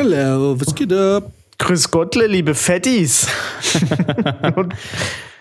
[0.00, 1.32] Hello, was geht ab?
[1.58, 3.26] Grüß Gottle, liebe Fettis.
[4.54, 4.72] und,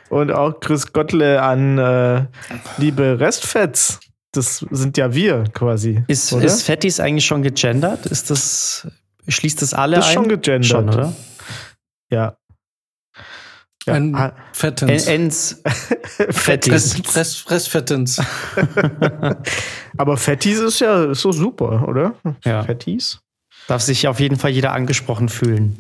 [0.09, 2.25] und auch Grüß Gottle an äh,
[2.80, 4.00] liebe Restfets.
[4.32, 6.04] Das sind ja wir quasi.
[6.08, 8.07] Ist, ist Fettis eigentlich schon gegendert?
[8.07, 8.88] Ist das,
[9.28, 10.16] schließt das alle das ist ein?
[10.16, 10.66] schon gegendert.
[10.66, 11.14] Schon, oder?
[12.10, 12.38] Ja.
[13.86, 13.94] ja.
[13.94, 15.05] Ein Fettens.
[15.05, 15.62] Ens.
[16.32, 17.00] Fettis.
[17.05, 18.20] Fress, Fressfettens.
[19.98, 22.16] Aber Fettis ist ja ist so super, oder?
[22.44, 22.64] Ja.
[22.64, 23.20] Fettis.
[23.68, 25.77] Darf sich auf jeden Fall jeder angesprochen fühlen.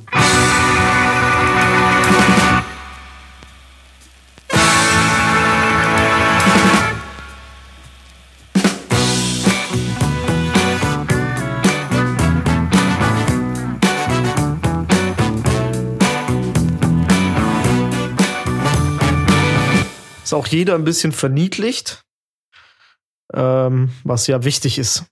[20.27, 22.03] Ist auch jeder ein bisschen verniedlicht,
[23.33, 25.05] ähm, was ja wichtig ist.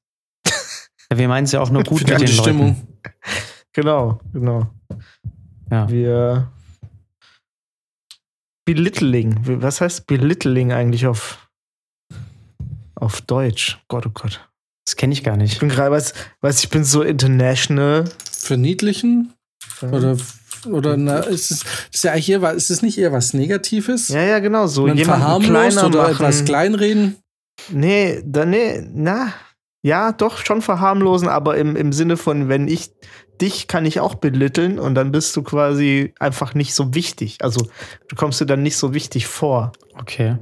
[1.15, 2.67] Ja, wir meinen es ja auch nur gut mit den Stimmung.
[2.67, 2.87] Leuten.
[3.73, 4.67] Genau, genau.
[5.71, 5.89] Ja.
[5.89, 6.51] Wir
[8.66, 9.39] Belittling.
[9.61, 11.49] Was heißt Belittling eigentlich auf,
[12.95, 13.80] auf Deutsch?
[13.88, 14.49] Gott, oh Gott.
[14.85, 15.53] Das kenne ich gar nicht.
[15.53, 18.05] Ich bin gerade, weiß, weiß, ich bin so international.
[18.31, 19.33] Verniedlichen?
[19.81, 20.17] Oder,
[20.67, 21.63] oder na, ist es
[21.94, 24.09] ist ja hier, ist es nicht eher was Negatives?
[24.09, 24.67] Ja, ja, genau.
[24.67, 26.13] So jemand verharmlost oder machen.
[26.13, 27.17] etwas kleinreden?
[27.69, 29.33] Nee, da, nee, na,
[29.86, 32.91] ja, doch schon verharmlosen, aber im, im Sinne von, wenn ich
[33.39, 37.44] dich kann ich auch belitteln und dann bist du quasi einfach nicht so wichtig.
[37.44, 37.67] Also
[38.08, 39.73] du kommst dir dann nicht so wichtig vor.
[39.94, 40.38] Okay.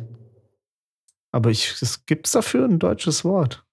[1.33, 3.65] Aber ich, es gibt's dafür ein deutsches Wort.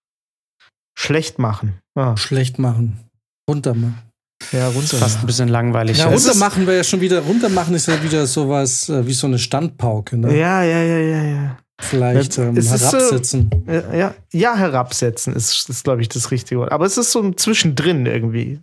[0.99, 1.79] Schlecht machen.
[1.95, 2.17] Ah.
[2.17, 3.09] Schlecht machen.
[3.49, 4.11] Runter machen.
[4.51, 4.97] Ja, runter.
[4.97, 5.99] Fast ein bisschen langweilig.
[5.99, 7.21] Ja, runter machen wir ja schon wieder.
[7.21, 10.17] Runter machen ist ja wieder sowas äh, wie so eine Standpauke.
[10.17, 10.37] Ne?
[10.37, 11.59] Ja, ja, ja, ja, ja.
[11.81, 13.51] Vielleicht ähm, herabsetzen.
[13.67, 16.73] So, ja, ja, herabsetzen ist, ist glaube ich, das richtige Wort.
[16.73, 18.61] Aber es ist so ein Zwischendrin irgendwie.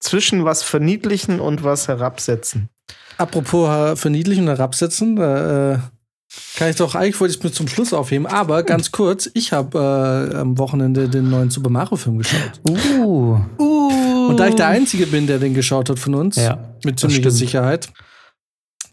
[0.00, 2.68] Zwischen was verniedlichen und was herabsetzen.
[3.16, 5.78] Apropos verniedlichen und herabsetzen, äh,
[6.56, 9.52] kann ich doch, eigentlich wollte ich es mir zum Schluss aufheben, aber ganz kurz, ich
[9.52, 12.60] habe äh, am Wochenende den neuen Super Mario-Film geschaut.
[12.68, 13.38] Uh.
[13.58, 14.28] uh.
[14.28, 17.30] Und da ich der Einzige bin, der den geschaut hat von uns, ja, mit ziemlicher
[17.30, 17.92] Sicherheit,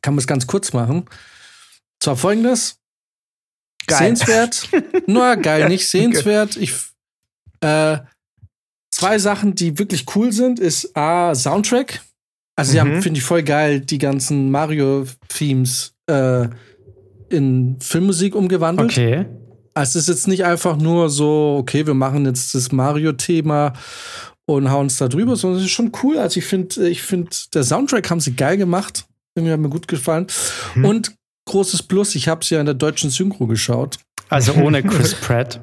[0.02, 1.06] kann man es ganz kurz machen.
[2.00, 2.81] Zwar folgendes:
[3.88, 3.98] Geil.
[3.98, 4.70] Sehenswert.
[5.08, 6.58] Na, geil, nicht sehenswert.
[6.58, 6.74] Ich,
[7.62, 7.98] äh,
[8.92, 12.02] zwei Sachen, die wirklich cool sind, ist A, Soundtrack.
[12.56, 12.82] Also, sie mhm.
[12.82, 16.48] haben, finde ich, voll geil, die ganzen Mario-Themes äh,
[17.30, 18.92] in Filmmusik umgewandelt.
[18.92, 19.26] Okay.
[19.74, 23.74] Also, es ist jetzt nicht einfach nur so, okay, wir machen jetzt das Mario-Thema
[24.46, 26.18] und hauen es da drüber, sondern es ist schon cool.
[26.18, 29.06] Also, ich finde, ich finde, der Soundtrack haben sie geil gemacht.
[29.34, 30.28] Irgendwie hat mir gut gefallen.
[30.76, 30.86] Mhm.
[30.86, 31.16] Und
[31.52, 33.98] großes Plus, ich habe es ja in der deutschen Synchro geschaut.
[34.30, 35.62] Also ohne Chris Pratt.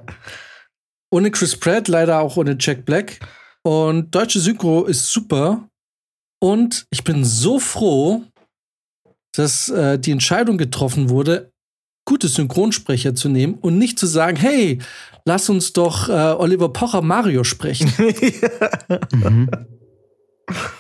[1.11, 3.21] ohne Chris Pratt, leider auch ohne Jack Black.
[3.63, 5.69] Und deutsche Synchro ist super.
[6.41, 8.23] Und ich bin so froh,
[9.35, 11.51] dass äh, die Entscheidung getroffen wurde,
[12.07, 14.79] gute Synchronsprecher zu nehmen und nicht zu sagen, hey,
[15.25, 17.93] lass uns doch äh, Oliver Pocher Mario sprechen.
[19.13, 19.51] mhm.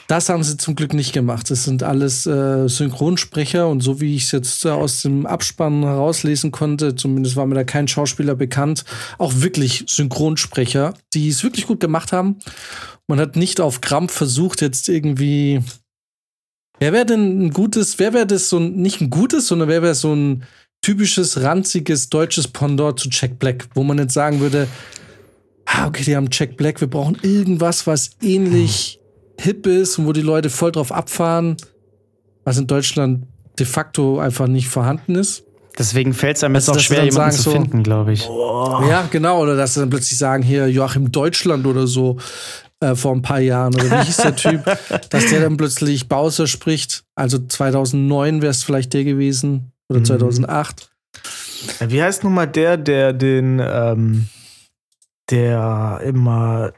[0.06, 1.50] Das haben sie zum Glück nicht gemacht.
[1.50, 5.82] Das sind alles äh, Synchronsprecher und so wie ich es jetzt äh, aus dem Abspann
[5.82, 8.84] herauslesen konnte, zumindest war mir da kein Schauspieler bekannt,
[9.18, 12.36] auch wirklich Synchronsprecher, die es wirklich gut gemacht haben.
[13.06, 15.62] Man hat nicht auf Krampf versucht, jetzt irgendwie.
[16.78, 19.82] Wer wäre denn ein gutes, wer wäre das so ein, nicht ein gutes, sondern wer
[19.82, 20.44] wäre so ein
[20.80, 24.68] typisches, ranziges deutsches Pendant zu Jack Black, wo man jetzt sagen würde,
[25.66, 28.97] ah, okay, die haben Jack Black, wir brauchen irgendwas, was ähnlich
[29.41, 31.56] hip ist und wo die Leute voll drauf abfahren,
[32.44, 33.26] was in Deutschland
[33.59, 35.44] de facto einfach nicht vorhanden ist.
[35.78, 38.28] Deswegen fällt es einem jetzt auch schwer, jemanden zu so, finden, glaube ich.
[38.28, 38.84] Oh.
[38.88, 39.41] Ja, genau.
[39.41, 42.19] Oder dass sie dann plötzlich sagen, hier Joachim Deutschland oder so
[42.81, 43.75] äh, vor ein paar Jahren.
[43.75, 44.65] Oder wie hieß der Typ?
[45.10, 47.05] dass der dann plötzlich Bowser spricht.
[47.15, 49.72] Also 2009 wäre es vielleicht der gewesen.
[49.88, 50.05] Oder mhm.
[50.06, 50.91] 2008.
[51.87, 54.28] Wie heißt nun mal der, der den, ähm,
[55.31, 56.72] der immer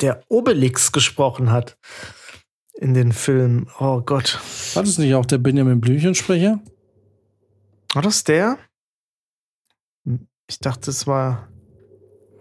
[0.00, 1.78] der Obelix gesprochen hat
[2.74, 3.68] in den Filmen.
[3.78, 4.38] Oh Gott.
[4.74, 6.60] War das nicht auch der Benjamin Blümchen-Sprecher?
[7.94, 8.58] War das der?
[10.48, 11.48] Ich dachte, es war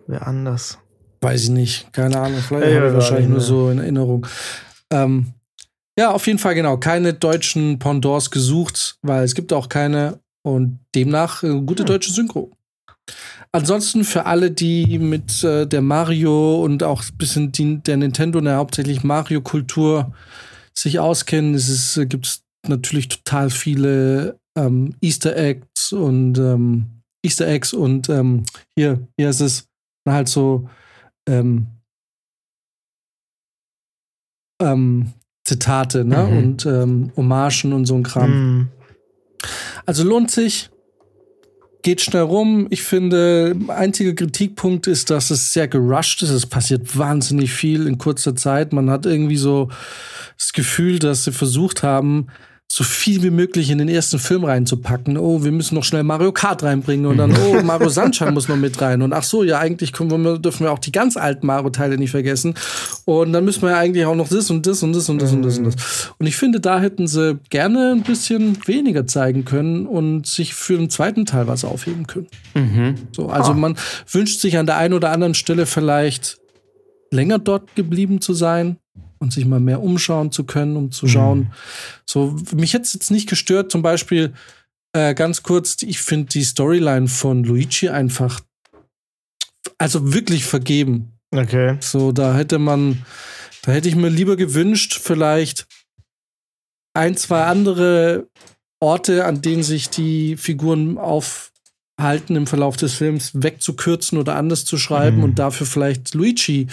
[0.08, 0.80] wer anders.
[1.22, 1.92] Weiß ich nicht.
[1.94, 2.40] Keine Ahnung.
[2.40, 4.28] Vielleicht ja, habe ich wahrscheinlich nur so in Erinnerung.
[4.92, 5.34] Ähm,
[5.98, 6.78] ja, auf jeden Fall genau.
[6.78, 11.88] Keine deutschen Pendants gesucht, weil es gibt auch keine und demnach äh, gute hm.
[11.88, 12.52] deutsche Synchro.
[13.58, 18.40] Ansonsten für alle, die mit äh, der Mario und auch ein bisschen die, der Nintendo,
[18.40, 20.14] der hauptsächlich Mario-Kultur
[20.78, 27.48] sich auskennen, es äh, gibt es natürlich total viele ähm, Easter Eggs und ähm, Easter
[27.48, 28.44] Eggs und ähm,
[28.78, 29.68] hier, hier ist es
[30.08, 30.70] halt so
[31.28, 31.66] ähm,
[34.62, 35.14] ähm,
[35.48, 36.28] Zitate, ne?
[36.28, 36.38] Mhm.
[36.38, 38.30] Und ähm, Hommagen und so ein Kram.
[38.30, 38.68] Mhm.
[39.88, 40.70] Also lohnt sich.
[41.88, 42.68] Geht schnell rum.
[42.70, 46.32] Ich finde, einziger Kritikpunkt ist, dass es sehr gerusht ist.
[46.32, 48.74] Es passiert wahnsinnig viel in kurzer Zeit.
[48.74, 49.70] Man hat irgendwie so
[50.38, 52.28] das Gefühl, dass sie versucht haben,
[52.70, 55.18] so viel wie möglich in den ersten Film reinzupacken.
[55.18, 58.58] Oh, wir müssen noch schnell Mario Kart reinbringen und dann, oh, Mario Sunshine muss noch
[58.58, 59.02] mit rein.
[59.02, 62.56] Und ach so, ja, eigentlich wir, dürfen wir auch die ganz alten Mario-Teile nicht vergessen.
[63.06, 65.32] Und dann müssen wir ja eigentlich auch noch das und das und das und das
[65.32, 66.12] und das und das.
[66.18, 70.78] Und ich finde, da hätten sie gerne ein bisschen weniger zeigen können und sich für
[70.78, 72.28] den zweiten Teil was aufheben können.
[72.54, 72.96] Mhm.
[73.16, 73.78] So, also man
[74.12, 76.38] wünscht sich an der einen oder anderen Stelle vielleicht
[77.12, 78.78] länger dort geblieben zu sein
[79.20, 81.52] und sich mal mehr umschauen zu können, um zu schauen.
[82.06, 84.34] So, mich hätte es jetzt nicht gestört, zum Beispiel
[84.94, 88.42] äh, ganz kurz, ich finde die Storyline von Luigi einfach,
[89.78, 91.14] also wirklich vergeben.
[91.32, 91.78] Okay.
[91.82, 93.06] So, da hätte man,
[93.64, 95.68] da hätte ich mir lieber gewünscht, vielleicht
[96.94, 98.28] ein, zwei andere
[98.80, 104.78] Orte, an denen sich die Figuren aufhalten im Verlauf des Films, wegzukürzen oder anders zu
[104.78, 105.24] schreiben Mhm.
[105.24, 106.68] und dafür vielleicht Luigi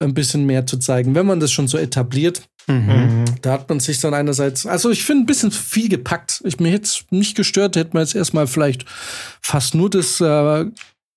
[0.00, 2.42] ein bisschen mehr zu zeigen, wenn man das schon so etabliert.
[2.66, 3.24] Mhm.
[3.42, 6.42] Da hat man sich dann einerseits, also ich finde ein bisschen viel gepackt.
[6.44, 8.84] Ich, mir hätte es nicht gestört, hätte man jetzt erstmal vielleicht
[9.40, 10.66] fast nur das äh,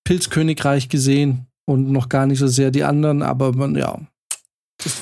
[0.03, 3.99] Pilzkönigreich gesehen und noch gar nicht so sehr die anderen, aber man, ja.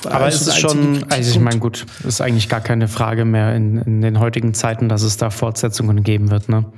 [0.06, 3.56] Aber eigentlich es ist schon, also ich meine, gut, ist eigentlich gar keine Frage mehr
[3.56, 6.72] in, in den heutigen Zeiten, dass es da Fortsetzungen geben wird, ne?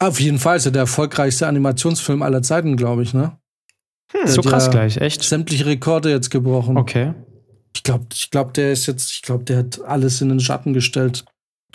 [0.00, 3.38] Auf jeden Fall ist er der erfolgreichste Animationsfilm aller Zeiten, glaube ich, ne?
[4.26, 5.22] So hat krass gleich, echt?
[5.22, 6.76] Sämtliche Rekorde jetzt gebrochen.
[6.76, 7.12] Okay.
[7.74, 10.72] Ich glaube, ich glaub, der ist jetzt, ich glaube, der hat alles in den Schatten
[10.72, 11.24] gestellt.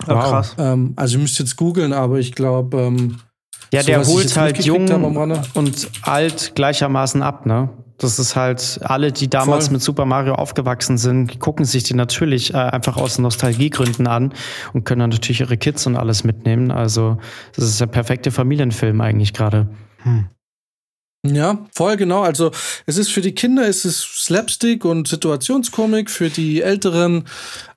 [0.07, 0.29] Ah, Wow.
[0.29, 0.55] krass.
[0.57, 3.17] Ähm, also ihr müsst jetzt googeln, aber ich glaube, ähm,
[3.73, 4.89] Ja, So, der holt halt jung
[5.53, 7.69] und alt gleichermaßen ab, ne?
[7.99, 9.73] Das ist halt, alle, die damals Voll.
[9.73, 14.33] mit Super Mario aufgewachsen sind, gucken sich die natürlich äh, einfach aus Nostalgiegründen an
[14.73, 16.71] und können dann natürlich ihre Kids und alles mitnehmen.
[16.71, 17.17] Also,
[17.55, 19.67] das ist der perfekte Familienfilm eigentlich gerade.
[21.25, 22.21] Ja, voll genau.
[22.21, 22.51] Also
[22.85, 26.09] es ist für die Kinder, es ist Slapstick und Situationskomik.
[26.09, 27.25] Für die Älteren,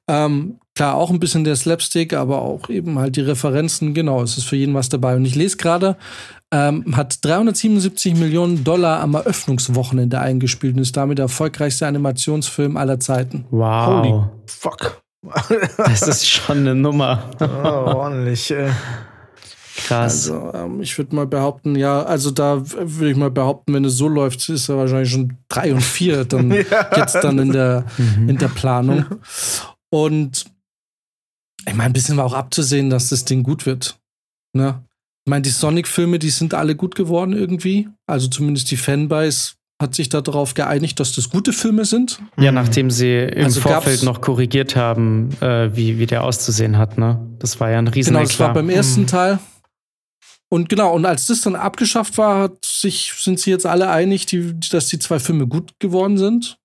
[0.07, 3.95] ähm, klar, auch ein bisschen der Slapstick, aber auch eben halt die Referenzen.
[3.95, 5.17] Genau, es ist für jeden was dabei.
[5.17, 5.97] Und ich lese gerade,
[6.53, 13.01] ähm, hat 377 Millionen Dollar am Eröffnungswochenende eingespielt und ist damit der erfolgreichste Animationsfilm aller
[13.01, 13.47] Zeiten.
[13.51, 14.05] Wow.
[14.05, 15.03] Holy fuck.
[15.79, 17.31] Das ist schon eine Nummer.
[17.41, 17.45] Oh,
[17.95, 18.51] ordentlich.
[18.51, 18.71] Äh.
[19.77, 20.31] Krass.
[20.31, 23.97] Also, ähm, ich würde mal behaupten, ja, also da würde ich mal behaupten, wenn es
[23.97, 26.51] so läuft, ist er wahrscheinlich schon drei und vier dann
[26.97, 27.85] jetzt dann in der,
[28.27, 29.05] in der Planung.
[29.91, 30.45] Und
[31.67, 33.99] ich meine, ein bisschen war auch abzusehen, dass das Ding gut wird.
[34.55, 34.83] Ne?
[35.25, 37.89] Ich meine, die Sonic-Filme, die sind alle gut geworden irgendwie.
[38.07, 42.21] Also zumindest die Fanbase hat sich darauf geeinigt, dass das gute Filme sind.
[42.37, 46.99] Ja, nachdem sie im Also Vorfeld noch korrigiert haben, äh, wie, wie der auszusehen hat,
[46.99, 47.19] ne?
[47.39, 49.07] Das war ja ein riesen Genau, das war beim ersten Mhm.
[49.09, 49.39] Teil.
[50.53, 54.27] Und genau, und als das dann abgeschafft war, hat sich, sind sie jetzt alle einig,
[54.27, 56.59] die, dass die zwei Filme gut geworden sind.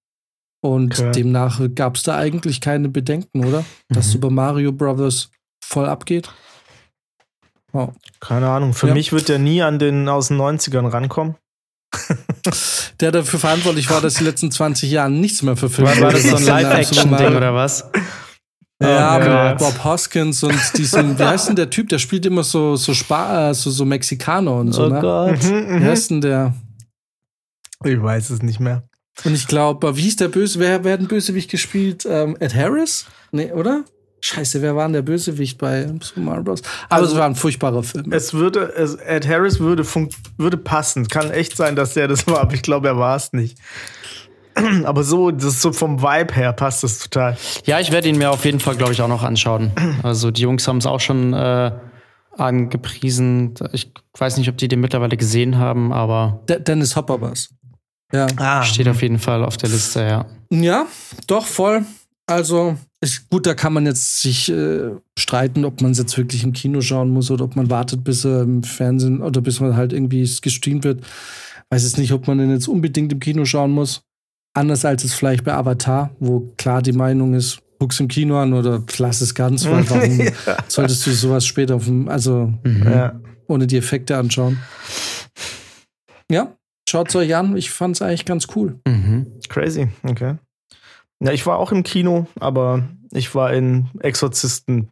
[0.62, 1.12] Und Okay.
[1.14, 3.64] demnach gab es da eigentlich keine Bedenken, oder?
[3.88, 4.12] Dass Mhm.
[4.12, 5.30] Super Mario Brothers
[5.64, 6.30] voll abgeht.
[7.72, 7.90] Oh.
[8.20, 8.74] Keine Ahnung.
[8.74, 8.94] Für Ja.
[8.94, 11.36] mich wird der nie an den aus den 90ern rankommen.
[13.00, 16.24] Der dafür verantwortlich war, dass die letzten 20 Jahre nichts mehr verfilmt War, war das
[16.24, 17.90] so ein Live-Action-Ding oder was?
[18.82, 19.58] Ja, Oh mit.
[19.58, 23.50] Bob Hoskins und diesen, wie heißt denn der Typ, der spielt immer so, so, Spa,
[23.50, 25.00] äh, so, so Mexikaner und so, oh ne?
[25.02, 25.44] Gott.
[25.44, 26.54] Mhm, Wie heißt denn der?
[27.84, 28.84] Ich weiß es nicht mehr.
[29.24, 30.60] Und ich glaube, wie hieß der Böse?
[30.60, 32.06] Wer, wer hat den Bösewicht gespielt?
[32.08, 33.06] Ähm, Ed Harris?
[33.32, 33.84] Nee, oder?
[34.22, 36.62] Scheiße, wer war denn der Bösewicht bei Super Mario Bros?
[36.90, 38.12] Aber Also- es war ein furchtbarer Film.
[38.12, 41.08] Es würde, es, Ed Harris würde, funkt, würde passen.
[41.08, 43.58] Kann echt sein, dass der das war, aber ich glaube, er war es nicht.
[44.86, 47.38] Aber so, das ist so vom Vibe her passt das total.
[47.66, 49.72] Ja, ich werde ihn mir auf jeden Fall, glaube ich, auch noch anschauen.
[50.04, 51.72] Also die Jungs haben es auch schon äh,
[52.38, 53.56] angepriesen.
[53.74, 57.50] Ich weiß nicht, ob die den mittlerweile gesehen haben, aber De Dennis Hopper war's.
[58.14, 58.28] Ja.
[58.38, 60.26] Ah, steht auf jeden Fall auf der Liste, ja.
[60.50, 60.86] Ja,
[61.28, 61.84] doch, voll.
[62.26, 66.44] Also, ist, gut, da kann man jetzt sich äh, streiten, ob man es jetzt wirklich
[66.44, 69.76] im Kino schauen muss oder ob man wartet, bis er im Fernsehen oder bis man
[69.76, 71.04] halt irgendwie es gestreamt wird.
[71.70, 74.04] Weiß jetzt nicht, ob man den jetzt unbedingt im Kino schauen muss.
[74.58, 78.54] Anders als es vielleicht bei Avatar, wo klar die Meinung ist, guck's im Kino an
[78.54, 80.28] oder lass es ganz, weil warum
[80.68, 82.84] solltest du sowas später auf dem, also Mhm.
[82.92, 83.20] ja.
[83.48, 84.58] ohne die Effekte anschauen?
[86.30, 86.54] Ja,
[86.90, 87.56] schaut's euch an.
[87.56, 88.80] Ich fand's eigentlich ganz cool.
[88.88, 89.28] Mhm.
[89.50, 90.36] Crazy, okay.
[91.20, 94.90] Ja, ich war auch im Kino, aber ich war in Exorzisten.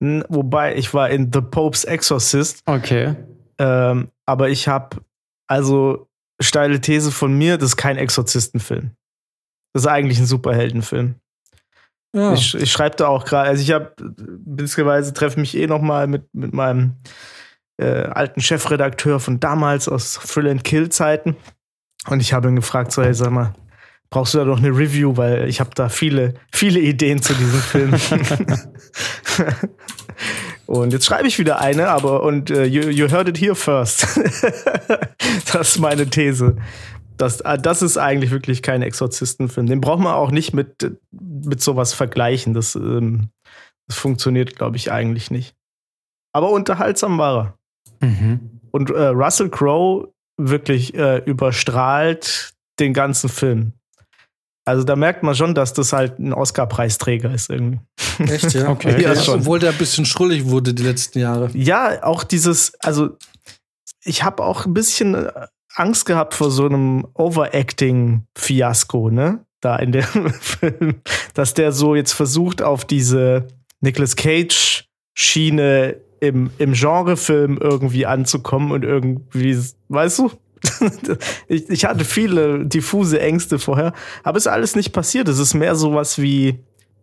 [0.00, 2.60] N- Wobei, ich war in The Pope's Exorcist.
[2.66, 3.14] Okay.
[3.58, 4.98] Ähm, aber ich habe,
[5.46, 6.08] also
[6.42, 8.90] steile These von mir, das ist kein Exorzistenfilm.
[9.72, 11.16] Das ist eigentlich ein Superheldenfilm.
[12.14, 12.34] Ja.
[12.34, 16.06] Ich, ich schreibe da auch gerade, also ich habe beziehungsweise treffe mich eh noch mal
[16.06, 16.96] mit, mit meinem
[17.78, 21.36] äh, alten Chefredakteur von damals aus Thrill and Kill Zeiten
[22.08, 23.54] und ich habe ihn gefragt, so, hey, sag mal,
[24.10, 27.60] brauchst du da doch eine Review, weil ich habe da viele, viele Ideen zu diesem
[27.60, 27.94] Film.
[30.66, 34.06] und jetzt schreibe ich wieder eine, aber und uh, you, you heard it here first.
[35.52, 36.56] das ist meine These.
[37.16, 39.66] Das, ah, das ist eigentlich wirklich kein Exorzistenfilm.
[39.66, 42.54] Den braucht man auch nicht mit, mit sowas vergleichen.
[42.54, 43.28] Das, ähm,
[43.86, 45.54] das funktioniert, glaube ich, eigentlich nicht.
[46.32, 47.54] Aber unterhaltsam war
[48.00, 48.08] er.
[48.08, 48.60] Mhm.
[48.70, 53.74] Und äh, Russell Crowe wirklich äh, überstrahlt den ganzen Film.
[54.64, 57.80] Also da merkt man schon, dass das halt ein Oscar-Preisträger ist irgendwie.
[58.18, 58.68] Echt, ja?
[58.70, 59.02] Okay.
[59.02, 59.40] ja, schon.
[59.40, 61.50] Obwohl der ein bisschen schrullig wurde die letzten Jahre.
[61.54, 63.16] Ja, auch dieses, also
[64.04, 65.32] ich habe auch ein bisschen äh,
[65.74, 69.44] Angst gehabt vor so einem Overacting-Fiasko, ne?
[69.60, 70.02] Da in dem
[70.40, 71.00] Film,
[71.34, 73.48] dass der so jetzt versucht, auf diese
[73.80, 80.30] Nicolas Cage-Schiene im, im Genrefilm irgendwie anzukommen und irgendwie, weißt du?
[81.48, 83.92] Ich, ich hatte viele diffuse Ängste vorher,
[84.22, 85.28] aber ist alles nicht passiert.
[85.28, 86.60] Es ist mehr sowas wie,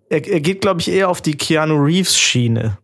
[0.10, 2.78] er, er geht, glaube ich, eher auf die Keanu Reeves-Schiene.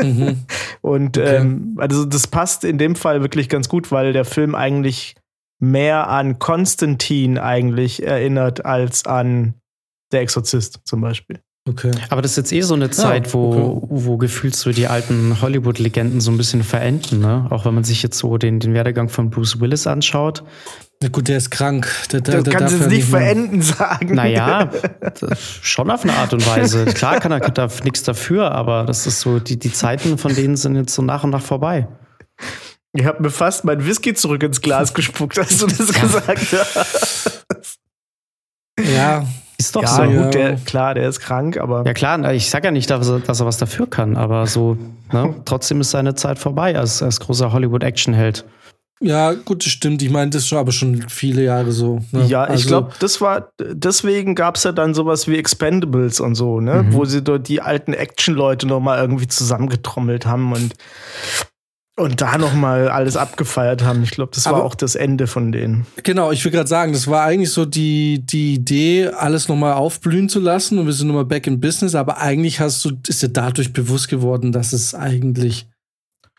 [0.00, 0.44] mhm.
[0.80, 1.36] Und okay.
[1.36, 5.14] ähm, also das passt in dem Fall wirklich ganz gut, weil der Film eigentlich
[5.58, 9.54] mehr an Konstantin eigentlich erinnert als an
[10.10, 11.40] Der Exorzist zum Beispiel.
[11.68, 11.92] Okay.
[12.10, 13.86] Aber das ist jetzt eh so eine Zeit, ja, wo, okay.
[13.88, 17.46] wo gefühlt so die alten Hollywood-Legenden so ein bisschen verenden, ne?
[17.50, 20.42] Auch wenn man sich jetzt so den, den Werdegang von Bruce Willis anschaut.
[21.00, 21.88] Na gut, der ist krank.
[22.10, 24.14] Der, der, der kannst du es nicht verenden sagen.
[24.14, 24.70] Naja,
[25.62, 26.84] schon auf eine Art und Weise.
[26.86, 30.56] Klar kann er da nichts dafür, aber das ist so, die, die Zeiten von denen
[30.56, 31.86] sind jetzt so nach und nach vorbei.
[32.92, 37.44] Ich habe mir fast mein Whisky zurück ins Glas gespuckt, als du das gesagt hast.
[38.80, 39.26] Ja,
[39.66, 40.02] ist doch ja, so.
[40.02, 41.84] Gut, der, klar, der ist krank, aber.
[41.86, 44.76] Ja, klar, ich sage ja nicht, dass er, dass er was dafür kann, aber so,
[45.12, 48.44] ne, trotzdem ist seine Zeit vorbei als, als großer Hollywood-Action-Held.
[49.02, 50.00] Ja, gut, das stimmt.
[50.02, 51.98] Ich meine, das ist aber schon viele Jahre so.
[52.12, 52.24] Ne?
[52.26, 56.36] Ja, also, ich glaube, das war, deswegen gab es ja dann sowas wie Expendables und
[56.36, 56.84] so, ne?
[56.84, 56.92] Mhm.
[56.92, 60.74] Wo sie dort die alten Action-Leute nochmal irgendwie zusammengetrommelt haben und
[61.96, 64.02] und da nochmal alles abgefeiert haben.
[64.02, 65.86] Ich glaube, das war Aber, auch das Ende von denen.
[66.02, 70.28] Genau, ich will gerade sagen, das war eigentlich so die, die Idee, alles nochmal aufblühen
[70.28, 71.94] zu lassen und wir sind nochmal back in business.
[71.94, 75.68] Aber eigentlich hast du, ist dir dadurch bewusst geworden, dass es eigentlich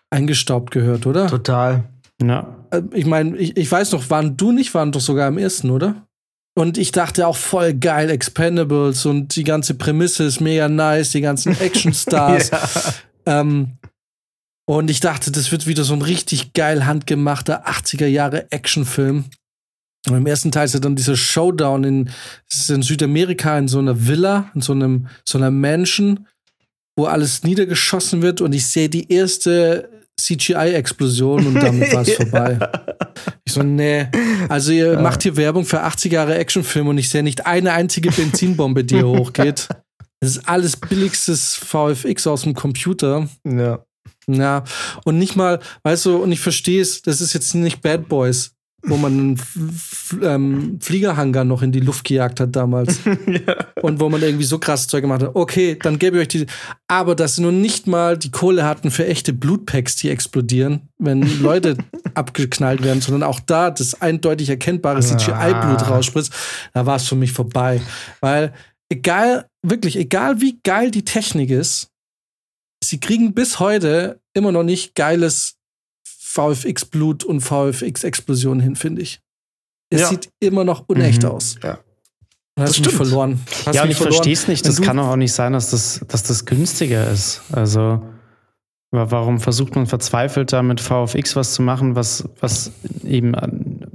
[0.10, 1.27] eingestaubt gehört, oder?
[1.27, 1.83] Total.
[2.22, 2.55] Ja.
[2.72, 5.69] Äh, ich meine, ich, ich weiß noch, waren du nicht, waren doch sogar im ersten,
[5.69, 6.07] oder?
[6.55, 11.22] Und ich dachte auch voll geil, Expendables und die ganze Prämisse ist mega nice, die
[11.22, 12.51] ganzen Actionstars.
[12.51, 13.41] ja.
[13.41, 13.77] ähm,
[14.65, 19.25] und ich dachte, das wird wieder so ein richtig geil handgemachter 80er Jahre Actionfilm.
[20.08, 22.10] Und im ersten Teil ist ja dann dieser Showdown in,
[22.70, 26.27] in Südamerika in so einer Villa, in so einem, so einer Mansion,
[26.98, 29.89] wo alles niedergeschossen wird und ich sehe die erste
[30.20, 32.60] CGI-Explosion und damit war es vorbei.
[33.46, 34.08] Ich so, nee.
[34.50, 35.01] Also ihr ja.
[35.01, 38.96] macht hier Werbung für 80 Jahre Actionfilm und ich sehe nicht eine einzige Benzinbombe, die
[38.96, 39.67] hier hochgeht.
[40.20, 43.27] Das ist alles billigstes VFX aus dem Computer.
[43.46, 43.84] Ja.
[44.27, 44.63] Ja,
[45.06, 48.53] und nicht mal, weißt du, und ich verstehe es, das ist jetzt nicht Bad Boys,
[48.86, 49.42] wo man einen
[50.22, 53.00] ähm, Fliegerhanger noch in die Luft gejagt hat damals.
[53.06, 53.56] ja.
[53.82, 55.36] Und wo man irgendwie so krass Zeug gemacht hat.
[55.36, 56.46] Okay, dann gebe ich euch die.
[56.88, 61.42] Aber dass sie nur nicht mal die Kohle hatten für echte Blutpacks, die explodieren, wenn
[61.42, 61.77] Leute
[62.13, 66.34] abgeknallt werden, sondern auch da das eindeutig erkennbare CGI-Blut rausspritzt,
[66.74, 67.82] da war es für mich vorbei.
[68.20, 68.53] Weil
[68.89, 71.92] egal, wirklich, egal wie geil die Technik ist,
[72.90, 75.56] sie kriegen bis heute immer noch nicht geiles
[76.06, 79.20] VFX-Blut und VFX-Explosionen hin, finde ich.
[79.90, 80.08] Es ja.
[80.08, 81.30] sieht immer noch unecht mhm.
[81.30, 81.58] aus.
[81.63, 81.80] Ja.
[82.56, 82.96] Das hast stimmt.
[82.96, 83.40] verloren.
[83.66, 84.68] Hast ja, und ich verstehe es nicht.
[84.68, 87.42] Das kann doch auch nicht sein, dass das, dass das günstiger ist.
[87.52, 88.04] Also,
[88.92, 92.72] warum versucht man verzweifelt da mit VFX was zu machen, was, was
[93.04, 93.34] eben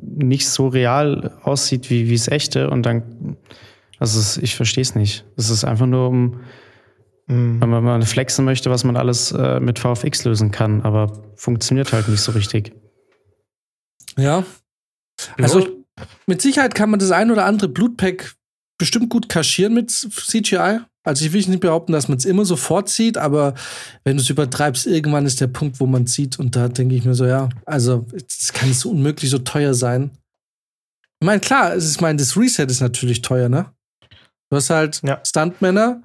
[0.03, 2.71] nicht so real aussieht wie, wie es echte?
[2.71, 3.37] Und dann,
[4.01, 5.25] also, ich verstehe es nicht.
[5.37, 6.41] Es ist einfach nur um
[7.29, 7.61] Mhm.
[7.61, 12.09] Wenn man flexen möchte, was man alles äh, mit VFX lösen kann, aber funktioniert halt
[12.09, 12.73] nicht so richtig.
[14.17, 14.45] Ja.
[15.37, 15.69] Also ich,
[16.27, 18.35] mit Sicherheit kann man das ein oder andere Blutpack
[18.79, 20.81] bestimmt gut kaschieren mit CGI.
[21.05, 23.55] Also ich will nicht behaupten, dass man es immer sofort sieht, aber
[24.05, 26.39] wenn du es übertreibst, irgendwann ist der Punkt, wo man es sieht.
[26.39, 30.11] Und da denke ich mir so, ja, also es kann so unmöglich so teuer sein.
[31.21, 33.73] Ich meine, klar, ich meine, das Reset ist natürlich teuer, ne?
[34.51, 35.21] Du hast halt ja.
[35.25, 36.03] Stuntmänner,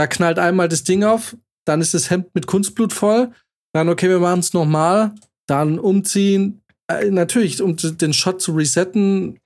[0.00, 3.32] da knallt einmal das Ding auf, dann ist das Hemd mit Kunstblut voll.
[3.74, 5.14] Dann, okay, wir machen es nochmal.
[5.46, 6.62] Dann umziehen.
[6.90, 9.38] Äh, natürlich, um den Shot zu resetten,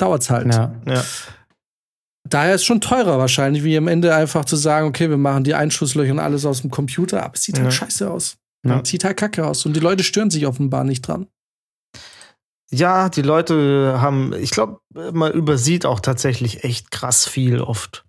[0.00, 0.54] dauert es halt.
[0.54, 1.04] Ja, ja.
[2.26, 5.54] daher ist schon teurer wahrscheinlich, wie am Ende einfach zu sagen, okay, wir machen die
[5.54, 7.70] Einschusslöcher und alles aus dem Computer, aber es sieht halt ja.
[7.72, 8.38] scheiße aus.
[8.66, 8.82] Ja.
[8.82, 9.66] Sieht halt kacke aus.
[9.66, 11.26] Und die Leute stören sich offenbar nicht dran.
[12.70, 18.06] Ja, die Leute haben, ich glaube, man übersieht auch tatsächlich echt krass viel oft.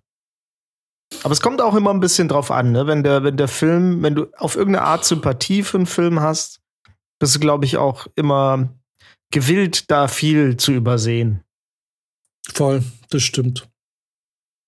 [1.22, 2.86] Aber es kommt auch immer ein bisschen drauf an, ne?
[2.86, 6.60] Wenn der, wenn der Film, wenn du auf irgendeine Art Sympathie für einen Film hast,
[7.18, 8.68] bist du, glaube ich, auch immer
[9.30, 11.42] gewillt, da viel zu übersehen.
[12.52, 13.68] Voll, das stimmt.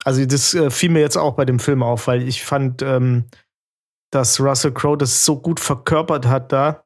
[0.04, 3.24] Also, das äh, fiel mir jetzt auch bei dem Film auf, weil ich fand, ähm,
[4.10, 6.84] dass Russell Crowe das so gut verkörpert hat da,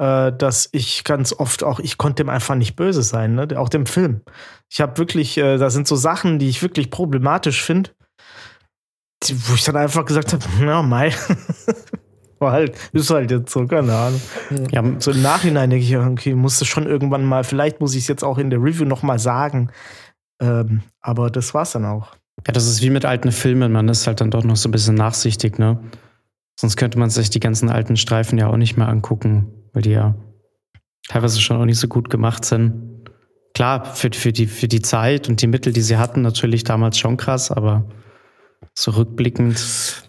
[0.00, 3.48] äh, dass ich ganz oft auch, ich konnte dem einfach nicht böse sein, ne?
[3.56, 4.22] auch dem Film.
[4.70, 7.90] Ich habe wirklich, äh, da sind so Sachen, die ich wirklich problematisch finde,
[9.28, 11.12] wo ich dann einfach gesagt habe, ja, Mai.
[12.38, 14.20] War halt, ist halt jetzt so, keine Ahnung.
[14.70, 18.08] Ja, so im Nachhinein denke ich, okay, musste schon irgendwann mal, vielleicht muss ich es
[18.08, 19.70] jetzt auch in der Review noch mal sagen.
[20.40, 22.14] Ähm, aber das war's dann auch.
[22.46, 24.72] Ja, das ist wie mit alten Filmen, man ist halt dann doch noch so ein
[24.72, 25.78] bisschen nachsichtig, ne?
[26.58, 29.90] Sonst könnte man sich die ganzen alten Streifen ja auch nicht mehr angucken, weil die
[29.90, 30.14] ja
[31.08, 33.04] teilweise schon auch nicht so gut gemacht sind.
[33.54, 36.98] Klar, für, für, die, für die Zeit und die Mittel, die sie hatten, natürlich damals
[36.98, 37.84] schon krass, aber
[38.74, 40.08] so rückblickend.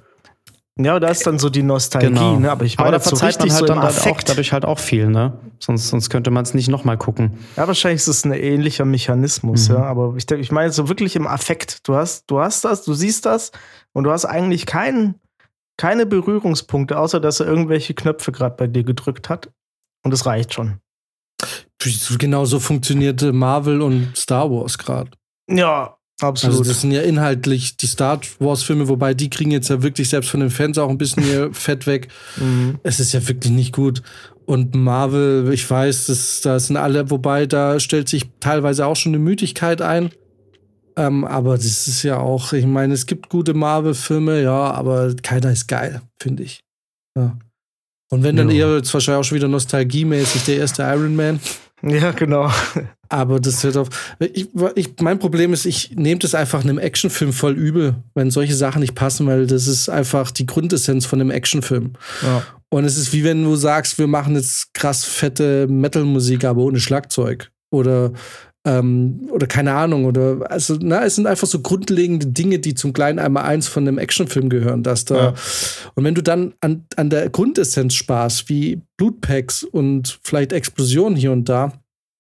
[0.80, 2.40] Ja, da ist dann so die Nostalgie, genau.
[2.40, 2.50] ne?
[2.50, 4.66] aber ich meine, aber da verzeiht so man halt so dann halt auch, dadurch halt
[4.66, 5.38] auch viel, ne?
[5.60, 7.38] Sonst, sonst könnte man es nicht nochmal gucken.
[7.58, 9.76] Ja, wahrscheinlich ist es ein ähnlicher Mechanismus, mhm.
[9.76, 9.84] ja.
[9.84, 11.88] Aber ich, ich meine so wirklich im Affekt.
[11.88, 13.52] Du hast, du hast das, du siehst das
[13.92, 15.16] und du hast eigentlich keinen,
[15.78, 19.52] keine Berührungspunkte, außer dass er irgendwelche Knöpfe gerade bei dir gedrückt hat.
[20.04, 20.80] Und es reicht schon.
[22.18, 25.12] Genau so funktionierte Marvel und Star Wars gerade.
[25.50, 26.60] Ja, Absolut.
[26.60, 30.30] Also das sind ja inhaltlich die Star Wars-Filme, wobei die kriegen jetzt ja wirklich selbst
[30.30, 32.10] von den Fans auch ein bisschen ihr Fett weg.
[32.38, 32.80] Mhm.
[32.84, 34.04] Es ist ja wirklich nicht gut.
[34.46, 39.14] Und Marvel, ich weiß, das, da sind alle, wobei da stellt sich teilweise auch schon
[39.14, 40.12] eine Müdigkeit ein.
[40.96, 45.52] Ähm, aber das ist ja auch, ich meine, es gibt gute Marvel-Filme, ja, aber keiner
[45.52, 46.60] ist geil, finde ich.
[47.18, 47.38] Ja.
[48.12, 48.68] Und wenn dann ja.
[48.68, 51.40] eher jetzt wahrscheinlich auch schon wieder nostalgiemäßig der erste Iron Man.
[51.84, 52.52] Ja, genau.
[53.10, 53.90] Aber das wird auf.
[54.20, 58.56] Ich, ich, mein Problem ist, ich nehme das einfach einem Actionfilm voll übel, wenn solche
[58.56, 61.94] Sachen nicht passen, weil das ist einfach die Grundessenz von einem Actionfilm.
[62.22, 62.44] Ja.
[62.70, 66.80] Und es ist wie wenn du sagst, wir machen jetzt krass fette Metal-Musik, aber ohne
[66.80, 67.52] Schlagzeug.
[67.70, 68.14] Oder
[68.66, 72.94] ähm, oder keine Ahnung, oder also, na, es sind einfach so grundlegende Dinge, die zum
[72.94, 75.16] kleinen einmal eins von einem Actionfilm gehören, dass da.
[75.16, 75.34] Ja.
[75.96, 81.32] Und wenn du dann an, an der Grundessenz sparst, wie Blutpacks und vielleicht Explosionen hier
[81.32, 81.74] und da,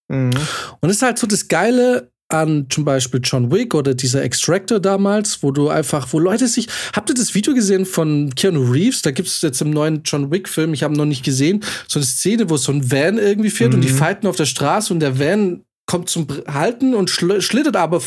[0.07, 0.31] mhm.
[0.31, 4.79] und das ist halt so das Geile an zum Beispiel John Wick oder dieser Extractor
[4.79, 6.67] damals, wo du einfach, wo Leute sich.
[6.93, 9.01] Habt ihr das Video gesehen von Keanu Reeves?
[9.01, 12.05] Da gibt es jetzt im neuen John Wick-Film, ich habe noch nicht gesehen, so eine
[12.05, 13.75] Szene, wo so ein Van irgendwie fährt mhm.
[13.79, 13.97] und die mhm.
[13.97, 18.01] fighten auf der Straße und der Van kommt zum Halten und schl schlittert aber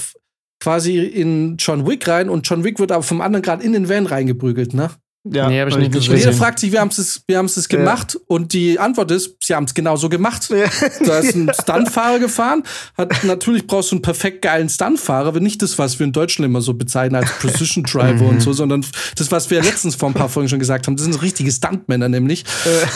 [0.59, 3.91] quasi in John Wick rein und John Wick wird aber vom anderen gerade in den
[3.91, 4.91] Van reingeprügelt, ne?
[5.27, 6.19] Ja, nee, hab ich nicht gesehen.
[6.19, 8.21] Jeder fragt sich, wir haben es wir haben's gemacht ja.
[8.27, 10.51] und die Antwort ist, sie haben es genauso gemacht.
[10.51, 10.67] Ja.
[11.03, 12.63] Da ist ein Stuntfahrer gefahren,
[12.99, 16.45] hat natürlich brauchst du einen perfekt geilen Stuntfahrer, aber nicht das, was wir in Deutschland
[16.51, 18.55] immer so bezeichnen als Precision Driver und so, mhm.
[18.55, 21.51] sondern das, was wir letztens vor ein paar Folgen schon gesagt haben, das sind richtige
[21.51, 22.45] Stuntmänner nämlich,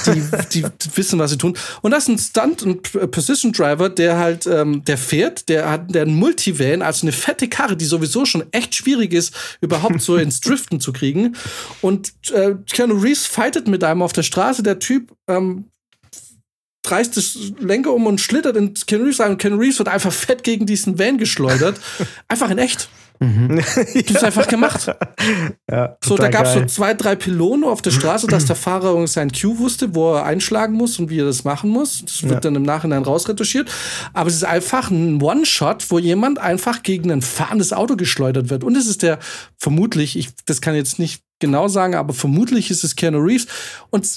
[0.04, 1.56] die, die wissen, was sie tun.
[1.80, 5.94] Und das ist ein Stunt und Precision Driver, der halt, ähm, der fährt, der hat
[5.94, 10.16] der ein Multivan, also eine fette Karre, die sowieso schon echt schwierig ist, überhaupt so
[10.16, 11.34] ins Driften zu kriegen
[11.80, 14.62] und äh, Keanu Reeves fightet mit einem auf der Straße.
[14.62, 15.66] Der Typ ähm,
[16.86, 19.32] reißt das Lenker um und schlittert in Keanu Reeves ein.
[19.32, 21.80] Und Keanu Reeves wird einfach fett gegen diesen Van geschleudert.
[22.28, 22.88] einfach in echt.
[23.20, 23.60] Mhm.
[24.06, 24.94] Du hast einfach gemacht.
[25.70, 29.06] Ja, so, da gab es so zwei, drei Pylonen auf der Straße, dass der Fahrer
[29.06, 32.02] sein Cue wusste, wo er einschlagen muss und wie er das machen muss.
[32.06, 32.40] Das wird ja.
[32.40, 33.70] dann im Nachhinein rausretuschiert.
[34.14, 38.64] Aber es ist einfach ein One-Shot, wo jemand einfach gegen ein fahrendes Auto geschleudert wird.
[38.64, 39.18] Und es ist der
[39.58, 43.46] vermutlich, ich, das kann jetzt nicht genau sagen, aber vermutlich ist es Keanu Reeves.
[43.90, 44.08] Und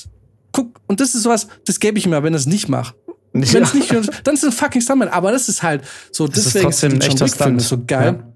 [0.54, 2.96] guck, und das ist sowas, das gebe ich mir, wenn er es nicht macht.
[3.34, 3.60] Wenn es ja.
[3.62, 5.08] nicht, dann ist es ein fucking Stuntman.
[5.08, 8.20] Aber das ist halt so, das deswegen ist trotzdem ist ein John Wick so geil.
[8.20, 8.31] Ja.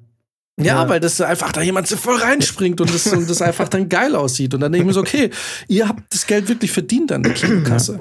[0.57, 3.89] Ja, weil das einfach da jemand so voll reinspringt und das, und das einfach dann
[3.89, 4.53] geil aussieht.
[4.53, 5.29] Und dann denke ich mir so, okay,
[5.67, 7.99] ihr habt das Geld wirklich verdient an der Kinokasse.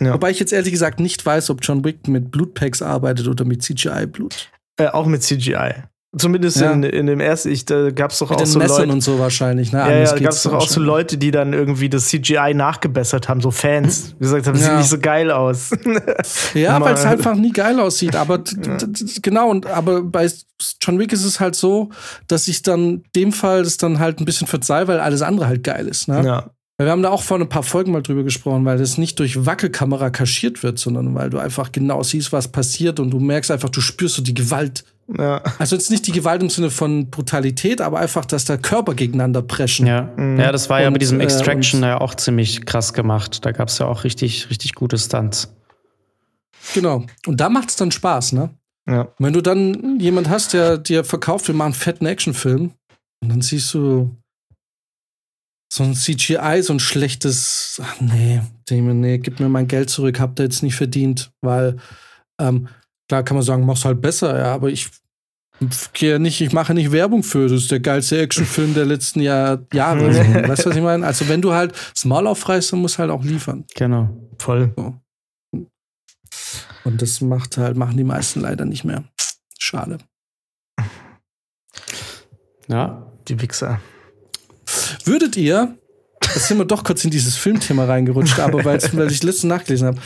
[0.00, 0.12] Ja.
[0.12, 3.62] Wobei ich jetzt ehrlich gesagt nicht weiß, ob John Wick mit Blutpacks arbeitet oder mit
[3.62, 4.50] CGI-Blut.
[4.76, 5.84] Äh, auch mit CGI.
[6.16, 6.72] Zumindest ja.
[6.72, 8.92] in, in dem ersten, ich, da gab es doch Mit auch den so Messern Leute.
[8.92, 9.78] und so wahrscheinlich, ne?
[9.78, 13.28] Ja, ja da gab es doch auch so Leute, die dann irgendwie das CGI nachgebessert
[13.28, 14.14] haben, so Fans.
[14.18, 14.64] Wie gesagt haben, ja.
[14.64, 15.70] sieht nicht so geil aus.
[16.54, 18.14] ja, weil es einfach nie geil aussieht.
[18.16, 18.42] Aber
[19.22, 20.30] genau, und aber bei
[20.80, 21.90] John Wick ist es halt so,
[22.28, 25.64] dass ich dann dem Fall das dann halt ein bisschen verzeih, weil alles andere halt
[25.64, 26.24] geil ist, ne?
[26.24, 26.50] Ja.
[26.76, 29.46] Wir haben da auch vor ein paar Folgen mal drüber gesprochen, weil das nicht durch
[29.46, 33.68] Wackelkamera kaschiert wird, sondern weil du einfach genau siehst, was passiert und du merkst einfach,
[33.68, 35.42] du spürst so die Gewalt Ja.
[35.58, 39.42] Also jetzt nicht die Gewalt im Sinne von Brutalität, aber einfach, dass da Körper gegeneinander
[39.42, 39.86] preschen.
[39.86, 40.40] Ja, mhm.
[40.40, 43.44] ja das war und, ja mit diesem äh, Extraction äh, ja auch ziemlich krass gemacht.
[43.44, 45.54] Da gab es ja auch richtig, richtig gute Stunts.
[46.72, 47.04] Genau.
[47.26, 48.50] Und da macht es dann Spaß, ne?
[48.88, 49.08] Ja.
[49.18, 52.72] Wenn du dann jemand hast, der dir verkauft, wir machen einen fetten Actionfilm,
[53.22, 54.14] und dann siehst du
[55.72, 60.20] so ein CGI, so ein schlechtes, ach nee, Damon, nee, gib mir mein Geld zurück,
[60.20, 61.76] habt ihr jetzt nicht verdient, weil
[62.38, 62.68] ähm,
[63.14, 64.90] klar kann man sagen, mach's halt besser, ja, aber ich
[65.92, 69.64] gehe nicht, ich mache nicht Werbung für, das ist der geilste Actionfilm der letzten Jahr,
[69.72, 70.08] Jahre.
[70.48, 71.06] weißt du, was ich meine?
[71.06, 73.64] Also wenn du halt das Maul aufreißt, dann musst du halt auch liefern.
[73.76, 74.08] Genau.
[74.38, 74.72] Voll.
[74.76, 74.94] So.
[76.82, 79.04] Und das macht halt, machen die meisten leider nicht mehr.
[79.58, 79.98] Schade.
[82.66, 83.06] Ja.
[83.28, 83.80] Die Wichser.
[85.04, 85.78] Würdet ihr,
[86.34, 89.98] jetzt sind wir doch kurz in dieses Filmthema reingerutscht, aber weil ich letztens nachgelesen habe.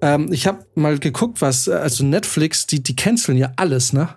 [0.00, 4.08] Ähm, ich habe mal geguckt, was, also Netflix, die, die canceln ja alles, ne?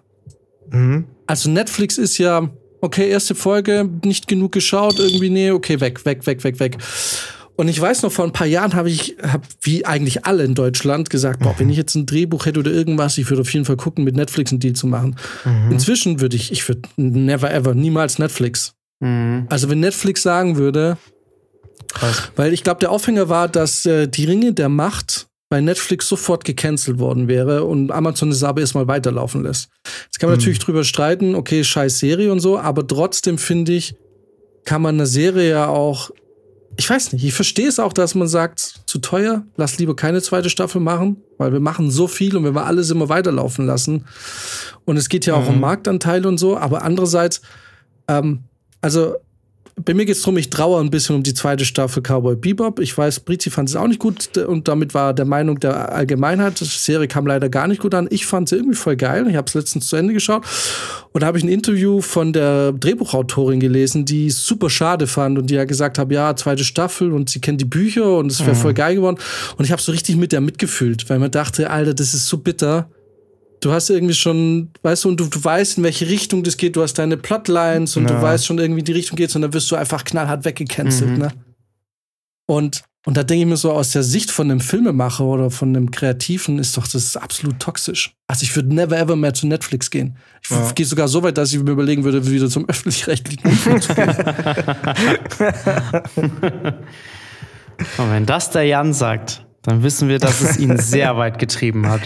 [0.72, 1.06] Mhm.
[1.28, 2.50] Also Netflix ist ja,
[2.82, 6.78] okay, erste Folge, nicht genug geschaut, irgendwie, nee, okay, weg, weg, weg, weg, weg.
[7.56, 10.56] Und ich weiß noch, vor ein paar Jahren habe ich, hab, wie eigentlich alle in
[10.56, 13.66] Deutschland, gesagt, boah, wenn ich jetzt ein Drehbuch hätte oder irgendwas, ich würde auf jeden
[13.66, 15.18] Fall gucken, mit Netflix einen Deal zu machen.
[15.44, 15.74] Mhm.
[15.74, 18.76] Inzwischen würde ich, ich würde never ever, niemals Netflix.
[19.02, 19.46] Mhm.
[19.50, 20.98] Also wenn Netflix sagen würde,
[22.00, 22.32] Krass.
[22.36, 26.46] weil ich glaube, der Aufhänger war, dass äh, die Ringe der Macht bei Netflix sofort
[26.46, 29.70] gecancelt worden wäre und Amazon es aber erstmal weiterlaufen lässt.
[30.06, 30.42] Jetzt kann man mhm.
[30.42, 33.96] natürlich drüber streiten, okay, scheiß Serie und so, aber trotzdem finde ich,
[34.64, 36.12] kann man eine Serie ja auch
[36.80, 40.22] ich weiß nicht, ich verstehe es auch, dass man sagt, zu teuer, lass lieber keine
[40.22, 44.06] zweite Staffel machen, weil wir machen so viel und wenn wir alles immer weiterlaufen lassen.
[44.86, 47.42] Und es geht ja auch um Marktanteile und so, aber andererseits,
[48.08, 48.46] ähm,
[48.80, 49.16] also
[49.86, 52.80] bei mir geht es darum, ich traue ein bisschen um die zweite Staffel Cowboy Bebop.
[52.80, 56.60] Ich weiß, Brizi fand es auch nicht gut und damit war der Meinung der Allgemeinheit.
[56.60, 58.08] Die Serie kam leider gar nicht gut an.
[58.10, 59.28] Ich fand sie irgendwie voll geil.
[59.30, 60.46] Ich habe es letztens zu Ende geschaut
[61.12, 65.38] und da habe ich ein Interview von der Drehbuchautorin gelesen, die es super schade fand
[65.38, 68.42] und die ja gesagt hat, ja, zweite Staffel und sie kennt die Bücher und es
[68.42, 68.60] wäre mhm.
[68.60, 69.18] voll geil geworden.
[69.58, 72.38] Und ich habe so richtig mit der mitgefühlt, weil man dachte, Alter, das ist so
[72.38, 72.90] bitter
[73.62, 76.76] du hast irgendwie schon, weißt du, und du, du weißt, in welche Richtung das geht,
[76.76, 78.16] du hast deine Plotlines und ja.
[78.16, 81.18] du weißt schon irgendwie, die Richtung geht's und dann wirst du einfach knallhart weggecancelt, mhm.
[81.18, 81.32] ne?
[82.46, 85.70] Und, und da denke ich mir so, aus der Sicht von einem Filmemacher oder von
[85.70, 88.16] einem Kreativen ist doch das absolut toxisch.
[88.28, 90.18] Also ich würde never ever mehr zu Netflix gehen.
[90.42, 90.72] Ich ja.
[90.72, 94.10] gehe sogar so weit, dass ich mir überlegen würde, wieder zum öffentlich-rechtlichen zu gehen.
[98.00, 101.88] und wenn das der Jan sagt, dann wissen wir, dass es ihn sehr weit getrieben
[101.88, 102.02] hat.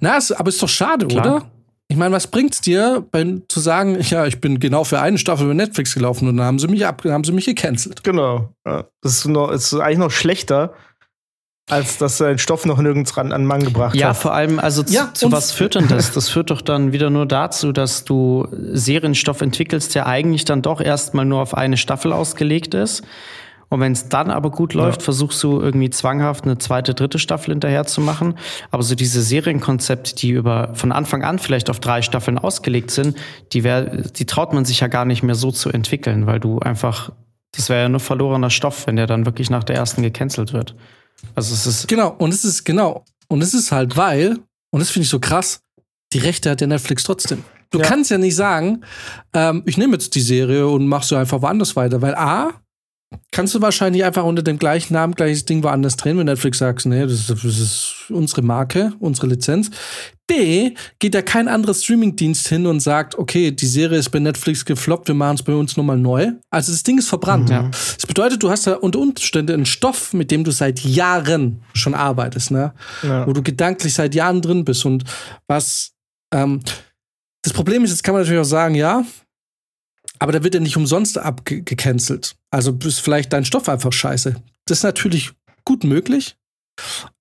[0.00, 1.26] Na, es, aber ist doch schade, Klar.
[1.26, 1.50] oder?
[1.90, 5.46] Ich meine, was bringt's dir, bei, zu sagen, ja, ich bin genau für eine Staffel
[5.46, 8.04] über Netflix gelaufen und dann haben sie mich ab, haben sie mich gecancelt.
[8.04, 8.50] Genau.
[8.66, 8.84] Ja.
[9.00, 10.74] Das ist, noch, ist eigentlich noch schlechter,
[11.70, 14.16] als dass ein Stoff noch nirgends ran an Mann gebracht ja, hat.
[14.16, 16.12] Ja, vor allem, also ja, zu, was führt denn das?
[16.18, 20.80] Das führt doch dann wieder nur dazu, dass du Serienstoff entwickelst, der eigentlich dann doch
[20.80, 23.02] erstmal nur auf eine Staffel ausgelegt ist.
[23.70, 25.04] Und wenn es dann aber gut läuft, ja.
[25.04, 28.34] versuchst du irgendwie zwanghaft eine zweite, dritte Staffel hinterher zu machen.
[28.70, 33.16] Aber so diese Serienkonzepte, die über von Anfang an vielleicht auf drei Staffeln ausgelegt sind,
[33.52, 36.60] die, wär, die traut man sich ja gar nicht mehr so zu entwickeln, weil du
[36.60, 37.12] einfach,
[37.52, 40.74] das wäre ja nur verlorener Stoff, wenn der dann wirklich nach der ersten gecancelt wird.
[41.34, 41.88] Also es ist.
[41.88, 43.04] Genau, und es ist, genau.
[43.28, 44.38] Und es ist halt, weil,
[44.70, 45.60] und das finde ich so krass,
[46.14, 47.44] die Rechte hat der Netflix trotzdem.
[47.70, 47.84] Du ja.
[47.84, 48.82] kannst ja nicht sagen,
[49.34, 52.52] ähm, ich nehme jetzt die Serie und machst du einfach woanders weiter, weil A,
[53.30, 56.84] kannst du wahrscheinlich einfach unter dem gleichen Namen gleiches Ding woanders drehen, wenn Netflix sagt,
[56.86, 59.70] nee, das ist, das ist unsere Marke, unsere Lizenz.
[60.26, 64.64] B, geht da kein anderer Streamingdienst hin und sagt, okay, die Serie ist bei Netflix
[64.64, 66.32] gefloppt, wir machen es bei uns nochmal neu.
[66.50, 67.48] Also das Ding ist verbrannt.
[67.48, 67.54] Mhm.
[67.54, 67.70] Ja.
[67.70, 71.94] Das bedeutet, du hast da unter Umständen einen Stoff, mit dem du seit Jahren schon
[71.94, 72.74] arbeitest, ne?
[73.02, 73.26] Ja.
[73.26, 74.84] Wo du gedanklich seit Jahren drin bist.
[74.84, 75.04] Und
[75.46, 75.92] was
[76.34, 76.60] ähm,
[77.42, 79.04] das Problem ist, jetzt kann man natürlich auch sagen, ja,
[80.18, 82.36] aber da wird er nicht umsonst abgecancelt.
[82.50, 84.34] Also ist vielleicht dein Stoff einfach scheiße.
[84.66, 85.32] Das ist natürlich
[85.64, 86.36] gut möglich.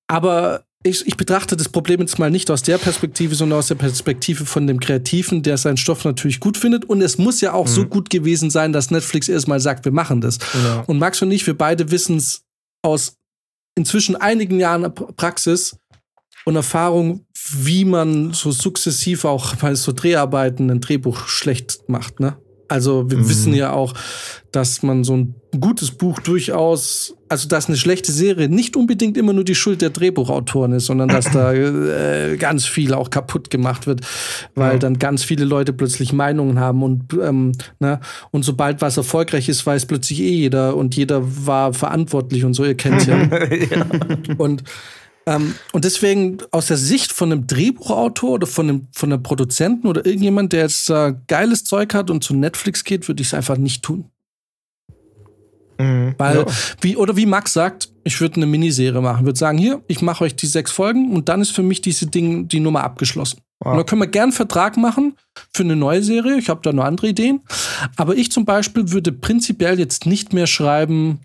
[0.08, 3.76] Aber ich, ich, betrachte das Problem jetzt mal nicht aus der Perspektive, sondern aus der
[3.76, 6.86] Perspektive von dem Kreativen, der seinen Stoff natürlich gut findet.
[6.86, 7.72] Und es muss ja auch mhm.
[7.72, 10.38] so gut gewesen sein, dass Netflix erstmal sagt, wir machen das.
[10.54, 10.82] Ja.
[10.88, 12.44] Und Max und ich, wir beide wissen es
[12.84, 13.18] aus
[13.76, 15.76] inzwischen einigen Jahren Praxis
[16.46, 22.20] und Erfahrung, wie man so sukzessiv auch bei so Dreharbeiten ein Drehbuch schlecht macht.
[22.20, 22.38] Ne?
[22.68, 23.30] Also wir mhm.
[23.30, 23.94] wissen ja auch,
[24.52, 29.34] dass man so ein gutes Buch durchaus, also dass eine schlechte Serie nicht unbedingt immer
[29.34, 33.88] nur die Schuld der Drehbuchautoren ist, sondern dass da äh, ganz viel auch kaputt gemacht
[33.88, 34.02] wird,
[34.56, 34.80] weil ja.
[34.80, 38.00] dann ganz viele Leute plötzlich Meinungen haben und ähm, ne?
[38.32, 42.66] und sobald was erfolgreich ist, weiß plötzlich eh jeder und jeder war verantwortlich und so,
[42.66, 43.24] ihr kennt ja.
[43.26, 43.86] ja.
[44.38, 44.64] Und
[45.28, 49.88] Ähm, und deswegen aus der Sicht von einem Drehbuchautor oder von einem, von einem Produzenten
[49.88, 53.34] oder irgendjemand, der jetzt äh, geiles Zeug hat und zu Netflix geht, würde ich es
[53.34, 54.10] einfach nicht tun.
[55.78, 56.46] Mhm, Weil, ja.
[56.80, 60.24] wie, oder wie Max sagt, ich würde eine Miniserie machen, würde sagen, hier, ich mache
[60.24, 63.42] euch die sechs Folgen und dann ist für mich diese Ding, die Nummer abgeschlossen.
[63.64, 63.72] Ja.
[63.72, 65.18] Und da können wir gern einen Vertrag machen
[65.54, 66.38] für eine neue Serie.
[66.38, 67.42] Ich habe da noch andere Ideen.
[67.98, 71.20] Aber ich zum Beispiel würde prinzipiell jetzt nicht mehr schreiben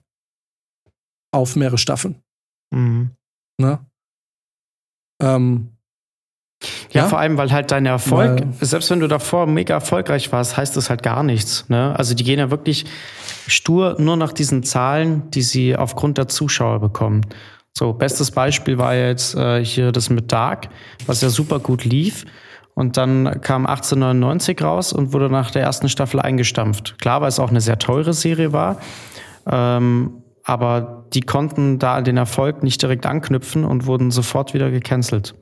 [1.30, 2.16] auf mehrere Staffeln.
[2.74, 3.10] Mhm.
[3.60, 3.78] Ne?
[5.22, 5.68] Ähm,
[6.90, 10.30] ja, ja, vor allem, weil halt dein Erfolg, weil, selbst wenn du davor mega erfolgreich
[10.30, 11.68] warst, heißt das halt gar nichts.
[11.68, 11.94] Ne?
[11.96, 12.84] Also die gehen ja wirklich
[13.46, 17.22] stur nur nach diesen Zahlen, die sie aufgrund der Zuschauer bekommen.
[17.74, 20.68] So, bestes Beispiel war jetzt äh, hier das mit Dark,
[21.06, 22.26] was ja super gut lief.
[22.74, 26.98] Und dann kam 1899 raus und wurde nach der ersten Staffel eingestampft.
[27.00, 28.78] Klar, weil es auch eine sehr teure Serie war.
[29.46, 34.70] Ähm, aber die konnten da an den Erfolg nicht direkt anknüpfen und wurden sofort wieder
[34.70, 35.34] gecancelt.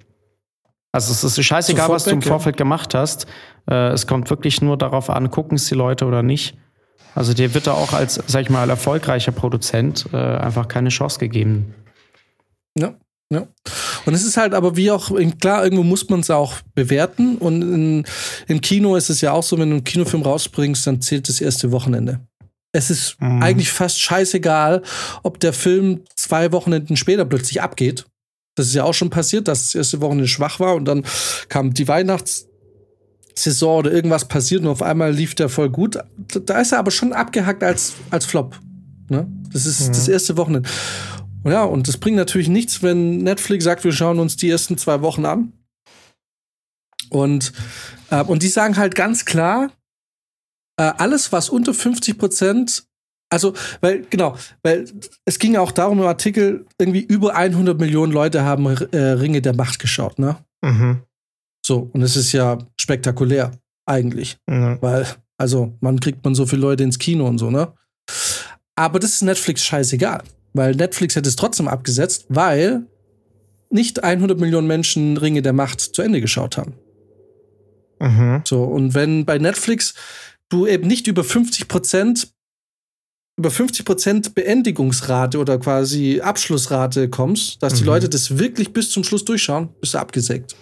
[0.93, 3.27] Also es ist scheißegal, sofort was du im Vorfeld gemacht hast.
[3.71, 6.57] Äh, es kommt wirklich nur darauf an, gucken es die Leute oder nicht.
[7.15, 11.19] Also dir wird da auch als, sag ich mal, erfolgreicher Produzent äh, einfach keine Chance
[11.19, 11.75] gegeben.
[12.77, 12.95] Ja.
[13.33, 13.47] Ja.
[14.07, 17.37] Und es ist halt aber wie auch, klar, irgendwo muss man es auch bewerten.
[17.37, 18.05] Und in,
[18.49, 21.41] im Kino ist es ja auch so, wenn du einen Kinofilm rausbringst, dann zählt das
[21.41, 22.21] erste Wochenende.
[22.73, 23.43] Es ist mhm.
[23.43, 24.83] eigentlich fast scheißegal,
[25.23, 28.07] ob der Film zwei Wochenenden später plötzlich abgeht.
[28.55, 31.05] Das ist ja auch schon passiert, dass das erste Wochenende schwach war und dann
[31.49, 35.99] kam die Weihnachtssaison oder irgendwas passiert und auf einmal lief der voll gut.
[36.45, 38.59] Da ist er aber schon abgehackt als, als Flop.
[39.09, 39.27] Ne?
[39.53, 39.93] Das ist mhm.
[39.93, 40.69] das erste Wochenende.
[41.45, 45.01] Ja, und das bringt natürlich nichts, wenn Netflix sagt, wir schauen uns die ersten zwei
[45.01, 45.53] Wochen an.
[47.09, 47.53] Und,
[48.11, 49.71] äh, und die sagen halt ganz klar,
[50.81, 52.85] äh, alles, was unter 50 Prozent,
[53.31, 54.87] also, weil, genau, weil
[55.27, 59.55] es ging auch darum im Artikel, irgendwie über 100 Millionen Leute haben äh, Ringe der
[59.55, 60.39] Macht geschaut, ne?
[60.63, 61.03] Mhm.
[61.65, 63.53] So, und es ist ja spektakulär,
[63.85, 64.39] eigentlich.
[64.47, 64.79] Mhm.
[64.81, 67.73] Weil, also, man kriegt man so viele Leute ins Kino und so, ne?
[68.75, 70.23] Aber das ist Netflix scheißegal.
[70.55, 72.87] Weil Netflix hätte es trotzdem abgesetzt, weil
[73.69, 76.73] nicht 100 Millionen Menschen Ringe der Macht zu Ende geschaut haben.
[78.01, 78.43] Mhm.
[78.45, 79.95] So, und wenn bei Netflix
[80.51, 82.29] du eben nicht über 50 Prozent
[83.41, 87.79] über 50 Prozent Beendigungsrate oder quasi Abschlussrate kommst, dass mhm.
[87.79, 90.55] die Leute das wirklich bis zum Schluss durchschauen, bist du abgesägt.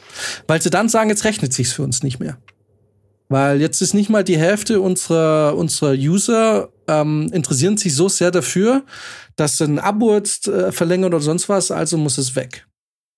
[0.47, 2.39] Weil sie dann sagen, jetzt rechnet sich's für uns nicht mehr.
[3.29, 8.31] Weil jetzt ist nicht mal die Hälfte unserer, unserer User ähm, interessieren sich so sehr
[8.31, 8.85] dafür,
[9.35, 12.67] dass sie ein Abo jetzt äh, verlängern oder sonst was, also muss es weg.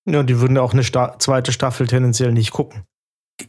[0.09, 2.83] Ja, die würden auch eine Sta zweite Staffel tendenziell nicht gucken.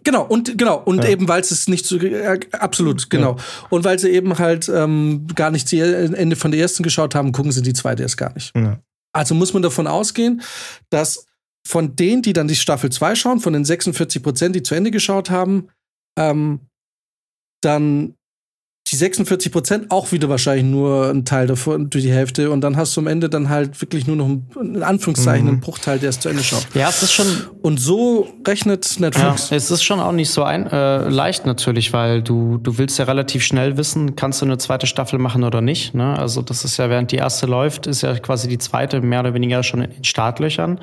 [0.04, 1.10] Genau, und genau, und ja.
[1.10, 3.36] eben weil es nicht so äh, absolut, genau.
[3.36, 3.44] Ja.
[3.70, 7.32] Und weil sie eben halt ähm, gar nicht die Ende von der ersten geschaut haben,
[7.32, 8.56] gucken sie die zweite erst gar nicht.
[8.56, 8.80] Ja.
[9.12, 10.42] Also muss man davon ausgehen,
[10.90, 11.26] dass
[11.66, 14.90] von denen, die dann die Staffel 2 schauen, von den 46 Prozent, die zu Ende
[14.90, 15.68] geschaut haben,
[16.18, 16.60] ähm,
[17.60, 18.14] dann
[18.88, 22.50] die 46 Prozent auch wieder wahrscheinlich nur ein Teil davon, durch die Hälfte.
[22.50, 24.28] Und dann hast du am Ende dann halt wirklich nur noch
[24.60, 25.52] in Anführungszeichen mhm.
[25.52, 26.66] einen Bruchteil, der es zu Ende schaut.
[26.74, 27.26] Ja, es ist schon.
[27.62, 29.50] Und so rechnet Netflix.
[29.50, 32.98] Ja, es ist schon auch nicht so ein, äh, leicht natürlich, weil du, du willst
[32.98, 35.94] ja relativ schnell wissen, kannst du eine zweite Staffel machen oder nicht.
[35.94, 36.18] Ne?
[36.18, 39.32] Also, das ist ja, während die erste läuft, ist ja quasi die zweite mehr oder
[39.32, 40.80] weniger schon in den Startlöchern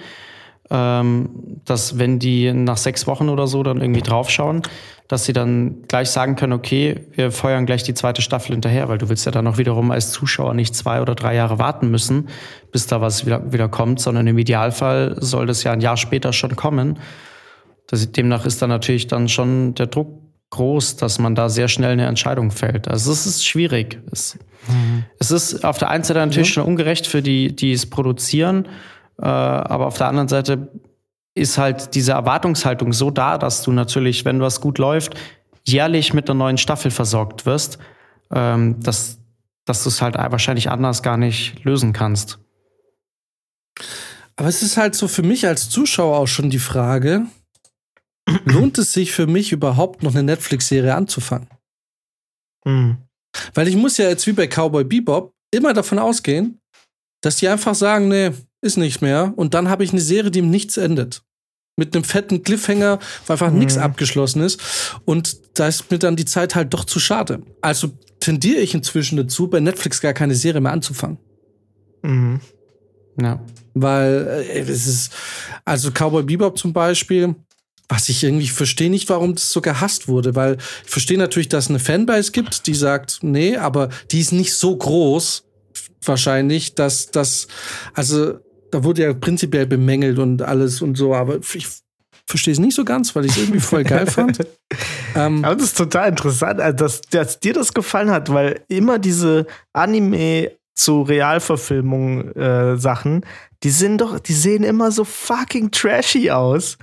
[0.71, 1.29] ähm,
[1.65, 4.61] dass wenn die nach sechs Wochen oder so dann irgendwie draufschauen,
[5.09, 8.99] dass sie dann gleich sagen können, okay, wir feuern gleich die zweite Staffel hinterher, weil
[8.99, 12.29] du willst ja dann auch wiederum als Zuschauer nicht zwei oder drei Jahre warten müssen,
[12.71, 16.31] bis da was wieder, wieder kommt, sondern im Idealfall soll das ja ein Jahr später
[16.31, 16.99] schon kommen.
[17.87, 21.93] Das, demnach ist dann natürlich dann schon der Druck groß, dass man da sehr schnell
[21.93, 22.87] eine Entscheidung fällt.
[22.87, 23.99] Also es ist schwierig.
[24.11, 25.05] Es, mhm.
[25.17, 26.53] es ist auf der einen Seite natürlich ja.
[26.53, 28.67] schon ungerecht für die, die es produzieren
[29.21, 30.69] äh, aber auf der anderen Seite
[31.39, 35.15] ist halt diese Erwartungshaltung so da, dass du natürlich, wenn was gut läuft,
[35.65, 37.79] jährlich mit einer neuen Staffel versorgt wirst,
[38.31, 39.19] ähm, dass,
[39.65, 42.39] dass du es halt wahrscheinlich anders gar nicht lösen kannst.
[44.35, 47.25] Aber es ist halt so für mich als Zuschauer auch schon die Frage,
[48.45, 51.49] lohnt es sich für mich überhaupt noch eine Netflix-Serie anzufangen?
[52.65, 52.97] Mhm.
[53.53, 56.59] Weil ich muss ja jetzt wie bei Cowboy Bebop immer davon ausgehen,
[57.21, 59.33] dass die einfach sagen, nee, ist nicht mehr.
[59.35, 61.23] Und dann habe ich eine Serie, die im Nichts endet.
[61.79, 63.59] Mit einem fetten Cliffhanger, wo einfach mhm.
[63.59, 64.61] nichts abgeschlossen ist.
[65.05, 67.41] Und da ist mir dann die Zeit halt doch zu schade.
[67.61, 71.17] Also tendiere ich inzwischen dazu, bei Netflix gar keine Serie mehr anzufangen.
[72.03, 72.39] Mhm.
[73.21, 73.41] Ja.
[73.73, 75.11] Weil äh, es ist,
[75.65, 77.35] also Cowboy Bebop zum Beispiel,
[77.87, 81.65] was ich irgendwie verstehe nicht, warum das so gehasst wurde, weil ich verstehe natürlich, dass
[81.65, 85.43] es eine Fanbase gibt, die sagt, nee, aber die ist nicht so groß,
[86.03, 87.47] wahrscheinlich, dass das,
[87.93, 88.39] also
[88.71, 91.67] da wurde ja prinzipiell bemängelt und alles und so, aber ich
[92.25, 94.39] verstehe es nicht so ganz, weil ich es irgendwie voll geil fand.
[95.15, 98.99] ähm, aber das ist total interessant, also dass, dass, dir das gefallen hat, weil immer
[98.99, 103.25] diese Anime zu Realverfilmung äh, Sachen,
[103.63, 106.77] die sind doch, die sehen immer so fucking trashy aus.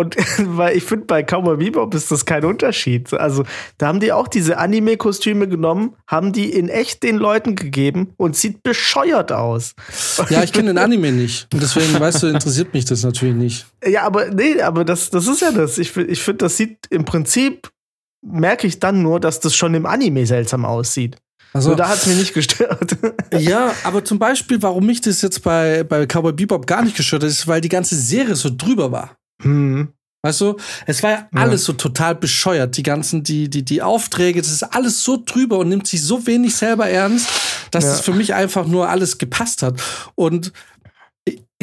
[0.00, 0.16] Und
[0.56, 3.12] weil ich finde, bei Cowboy Bebop ist das kein Unterschied.
[3.12, 3.44] Also,
[3.76, 8.34] da haben die auch diese Anime-Kostüme genommen, haben die in echt den Leuten gegeben und
[8.34, 9.74] sieht bescheuert aus.
[10.30, 11.48] Ja, ich kenne den Anime nicht.
[11.52, 13.66] Und deswegen, weißt du, interessiert mich das natürlich nicht.
[13.86, 15.76] Ja, aber nee, aber das, das ist ja das.
[15.76, 17.68] Ich, ich finde, das sieht im Prinzip,
[18.22, 21.16] merke ich dann nur, dass das schon im Anime seltsam aussieht.
[21.52, 22.96] Also, so, da hat es mich nicht gestört.
[23.38, 27.22] Ja, aber zum Beispiel, warum mich das jetzt bei, bei Cowboy Bebop gar nicht gestört
[27.22, 29.16] hat, ist, weil die ganze Serie so drüber war.
[29.40, 29.88] Hm.
[30.22, 32.76] Weißt du, es war ja alles so total bescheuert.
[32.76, 36.26] Die ganzen, die, die, die Aufträge, das ist alles so drüber und nimmt sich so
[36.26, 37.26] wenig selber ernst,
[37.70, 37.94] dass ja.
[37.94, 39.80] es für mich einfach nur alles gepasst hat.
[40.16, 40.52] Und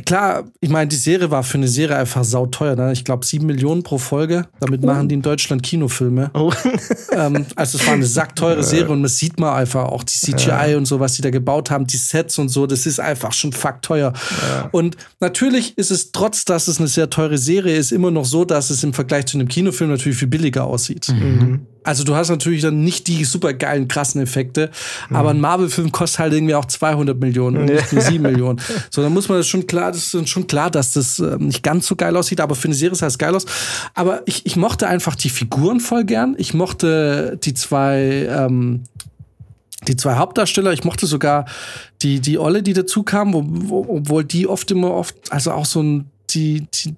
[0.07, 2.75] klar, ich meine, die Serie war für eine Serie einfach sauteuer.
[2.75, 2.93] Ne?
[2.93, 4.47] Ich glaube, sieben Millionen pro Folge.
[4.61, 4.87] Damit oh.
[4.87, 6.31] machen die in Deutschland Kinofilme.
[6.33, 6.51] Oh.
[7.11, 10.71] ähm, also es war eine sackteure Serie und das sieht man einfach auch die CGI
[10.71, 10.77] ja.
[10.77, 13.51] und so, was die da gebaut haben, die Sets und so, das ist einfach schon
[13.51, 14.13] fuck teuer.
[14.49, 14.69] Ja.
[14.71, 18.45] Und natürlich ist es, trotz dass es eine sehr teure Serie ist, immer noch so,
[18.45, 21.09] dass es im Vergleich zu einem Kinofilm natürlich viel billiger aussieht.
[21.09, 21.67] Mhm.
[21.87, 24.69] Also du hast natürlich dann nicht die super geilen, krassen Effekte,
[25.09, 25.15] mhm.
[25.15, 28.61] aber ein Marvel-Film kostet halt irgendwie auch 200 Millionen und nicht nur 7 Millionen.
[28.89, 31.63] So, dann muss man das schon klar, das ist schon klar, dass das äh, nicht
[31.63, 33.45] ganz so geil aussieht, aber für eine Serie sah es geil aus.
[33.93, 36.35] Aber ich, ich mochte einfach die Figuren voll gern.
[36.37, 38.83] Ich mochte die zwei, ähm,
[39.87, 40.73] die zwei Hauptdarsteller.
[40.73, 41.45] Ich mochte sogar
[42.01, 45.65] die, die Olle, die dazu kam, wo, wo, obwohl die oft immer oft, also auch
[45.65, 46.95] so ein, die, die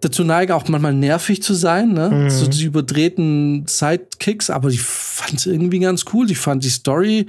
[0.00, 2.10] dazu neigen, auch manchmal nervig zu sein, ne?
[2.10, 2.30] Mhm.
[2.30, 6.30] So die überdrehten Sidekicks, aber ich fand es irgendwie ganz cool.
[6.30, 7.26] Ich fand die Story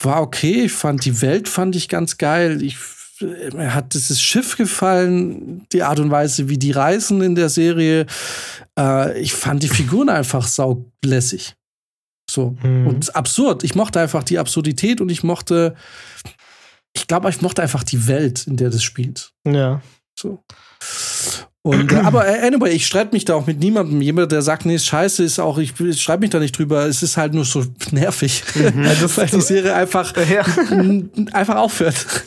[0.00, 0.64] war okay.
[0.64, 2.62] Ich fand die Welt fand ich ganz geil.
[2.62, 2.76] Ich
[3.20, 8.06] mir hat dieses Schiff gefallen, die Art und Weise, wie die reisen in der Serie.
[8.78, 11.54] Äh, ich fand die Figuren einfach saulässig.
[12.30, 12.56] So.
[12.62, 12.86] Mhm.
[12.86, 13.64] Und absurd.
[13.64, 15.74] Ich mochte einfach die Absurdität und ich mochte,
[16.92, 19.32] ich glaube, ich mochte einfach die Welt, in der das spielt.
[19.46, 19.80] Ja.
[20.18, 20.44] So.
[21.66, 24.00] Und, äh, aber äh, anyway, ich streite mich da auch mit niemandem.
[24.00, 26.86] Jemand, der sagt, nee, ist scheiße, ist auch, ich, ich schreibe mich da nicht drüber.
[26.86, 28.44] Es ist halt nur so nervig.
[28.54, 28.86] Mhm.
[28.86, 30.44] Also, weil die Serie einfach, ja.
[31.32, 32.06] einfach aufhört.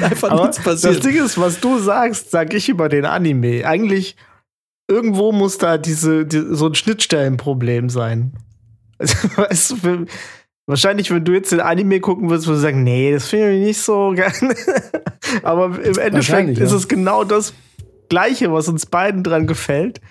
[0.00, 0.94] einfach aber nichts passiert.
[0.94, 3.66] Das Ding ist, was du sagst, sag ich über den Anime.
[3.66, 4.14] Eigentlich,
[4.86, 8.32] irgendwo muss da diese, die, so ein Schnittstellenproblem sein.
[8.98, 10.06] Also, weißt du, für,
[10.66, 13.66] Wahrscheinlich, wenn du jetzt den Anime gucken würdest, würdest du sagen, nee, das finde ich
[13.66, 14.32] nicht so geil.
[15.42, 16.76] Aber im Endeffekt ist ja.
[16.76, 17.52] es genau das
[18.12, 20.02] Gleiche, was uns beiden dran gefällt.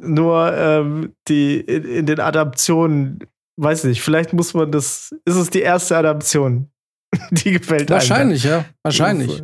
[0.00, 3.18] Nur ähm, die in, in, den Adaptionen,
[3.60, 6.70] weiß nicht, vielleicht muss man das, ist es die erste Adaption,
[7.30, 8.62] die gefällt Wahrscheinlich, einem.
[8.62, 8.64] ja.
[8.82, 9.42] Wahrscheinlich.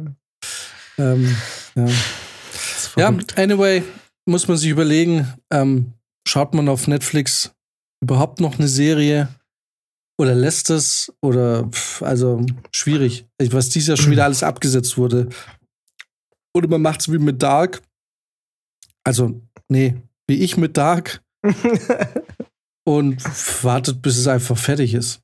[0.97, 1.37] Ähm,
[1.75, 1.89] ja.
[2.97, 3.83] ja, anyway,
[4.27, 5.93] muss man sich überlegen, ähm,
[6.27, 7.53] schaut man auf Netflix
[8.03, 9.29] überhaupt noch eine Serie
[10.19, 15.29] oder lässt es oder pff, also schwierig, was dieses Jahr schon wieder alles abgesetzt wurde.
[16.55, 17.83] Oder man macht es wie mit Dark.
[19.03, 21.21] Also, nee, wie ich mit Dark.
[22.85, 23.23] und
[23.65, 25.21] wartet, bis es einfach fertig ist.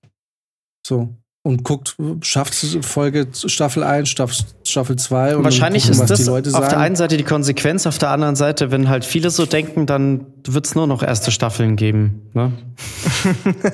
[0.87, 1.15] So.
[1.43, 6.69] Und guckt, schafft Folge Staffel 1, Staffel 2 und Wahrscheinlich gucken, ist das auf sagen.
[6.69, 10.27] der einen Seite die Konsequenz, auf der anderen Seite, wenn halt viele so denken, dann
[10.47, 12.29] wird es nur noch erste Staffeln geben.
[12.35, 12.53] Ne?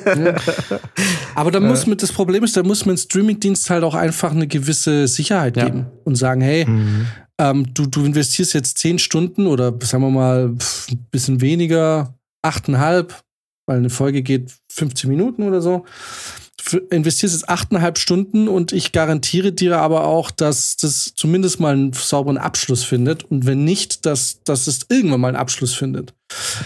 [0.06, 0.36] ja.
[1.34, 4.46] Aber da muss mit, das Problem ist, da muss man Streamingdienst halt auch einfach eine
[4.46, 5.92] gewisse Sicherheit geben ja.
[6.04, 10.48] und sagen, hey, mhm ähm, du, du investierst jetzt zehn Stunden oder sagen wir mal
[10.48, 13.22] ein bisschen weniger, achteinhalb,
[13.66, 15.84] weil eine Folge geht 15 Minuten oder so.
[16.70, 21.74] Du investierst jetzt achteinhalb Stunden und ich garantiere dir aber auch, dass das zumindest mal
[21.74, 26.14] einen sauberen Abschluss findet und wenn nicht, dass, dass es irgendwann mal einen Abschluss findet.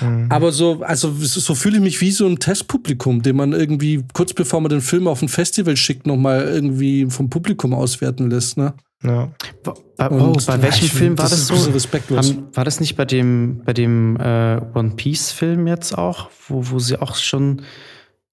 [0.00, 0.26] Mhm.
[0.30, 4.32] Aber so, also so fühle ich mich wie so ein Testpublikum, den man irgendwie kurz
[4.32, 8.72] bevor man den Film auf ein Festival schickt, nochmal irgendwie vom Publikum auswerten lässt, ne?
[9.02, 9.30] Ja.
[9.62, 11.70] Bei, oh, bei welchem ja, Film war das, das so?
[11.70, 12.28] Respektlos.
[12.28, 16.78] Haben, war das nicht bei dem, bei dem äh, One Piece-Film jetzt auch, wo, wo
[16.78, 17.62] sie auch schon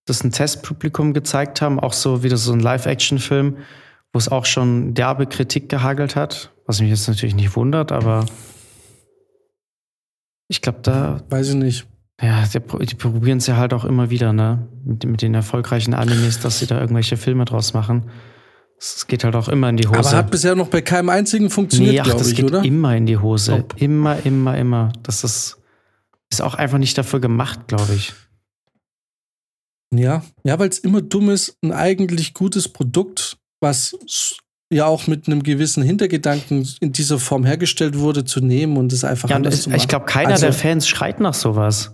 [0.05, 3.57] das ein Testpublikum gezeigt haben, auch so wieder so ein Live-Action-Film,
[4.13, 8.25] wo es auch schon derbe Kritik gehagelt hat, was mich jetzt natürlich nicht wundert, aber
[10.49, 11.21] ich glaube, da.
[11.29, 11.87] Weiß ich nicht.
[12.21, 14.67] Ja, die, die probieren es ja halt auch immer wieder, ne?
[14.83, 18.09] Mit, mit den erfolgreichen Animes, dass sie da irgendwelche Filme draus machen.
[18.79, 19.99] Es geht halt auch immer in die Hose.
[19.99, 22.63] Aber hat bisher noch bei keinem einzigen funktioniert, nee, glaube ich, geht oder?
[22.63, 23.65] Immer in die Hose.
[23.65, 23.75] Oh.
[23.77, 24.93] Immer, immer, immer.
[25.01, 25.57] Das ist,
[26.29, 28.13] ist auch einfach nicht dafür gemacht, glaube ich.
[29.93, 33.97] Ja, ja, weil es immer dumm ist, ein eigentlich gutes Produkt, was
[34.69, 39.03] ja auch mit einem gewissen Hintergedanken in dieser Form hergestellt wurde, zu nehmen und es
[39.03, 39.79] einfach ja, anders zu machen.
[39.79, 41.93] Ich glaube, keiner also, der Fans schreit nach sowas.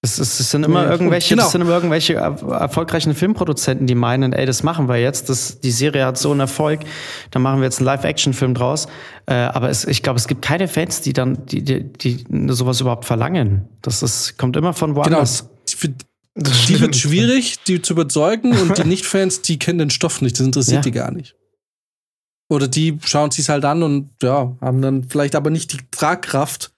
[0.00, 1.42] Es, es, es, sind immer ja, irgendwelche, genau.
[1.42, 5.28] das sind immer irgendwelche erfolgreichen Filmproduzenten, die meinen, ey, das machen wir jetzt.
[5.28, 6.80] Das, die Serie hat so einen Erfolg,
[7.32, 8.86] dann machen wir jetzt einen Live-Action-Film draus.
[9.26, 12.80] Äh, aber es, ich glaube, es gibt keine Fans, die dann, die, die, die sowas
[12.80, 13.68] überhaupt verlangen.
[13.82, 15.48] Das ist, kommt immer von woanders.
[15.80, 15.94] Genau.
[16.68, 20.46] Die wird schwierig, die zu überzeugen und die Nicht-Fans, die kennen den Stoff nicht, das
[20.46, 20.82] interessiert ja.
[20.82, 21.34] die gar nicht.
[22.48, 26.70] Oder die schauen sich halt an und ja, haben dann vielleicht aber nicht die Tragkraft,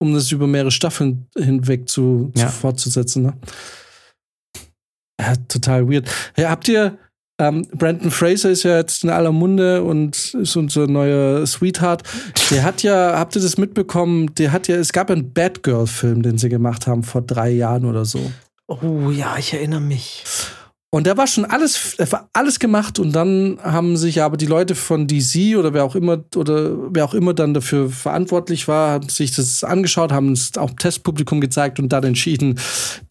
[0.00, 2.46] um das über mehrere Staffeln hinweg zu, ja.
[2.46, 3.22] zu fortzusetzen.
[3.24, 3.32] Ne?
[5.20, 6.08] Ja, total weird.
[6.36, 6.98] Ja, habt ihr,
[7.38, 12.02] ähm, Brandon Fraser ist ja jetzt in aller Munde und ist unser neuer Sweetheart.
[12.50, 14.34] Der hat ja, habt ihr das mitbekommen?
[14.34, 18.04] Der hat ja, es gab einen Batgirl-Film, den sie gemacht haben vor drei Jahren oder
[18.04, 18.20] so.
[18.66, 20.24] Oh ja, ich erinnere mich.
[20.92, 24.74] Und da war schon alles, war alles gemacht und dann haben sich aber die Leute
[24.74, 29.08] von DC oder wer auch immer oder wer auch immer dann dafür verantwortlich war, haben
[29.08, 32.58] sich das angeschaut, haben es auch Testpublikum gezeigt und dann entschieden,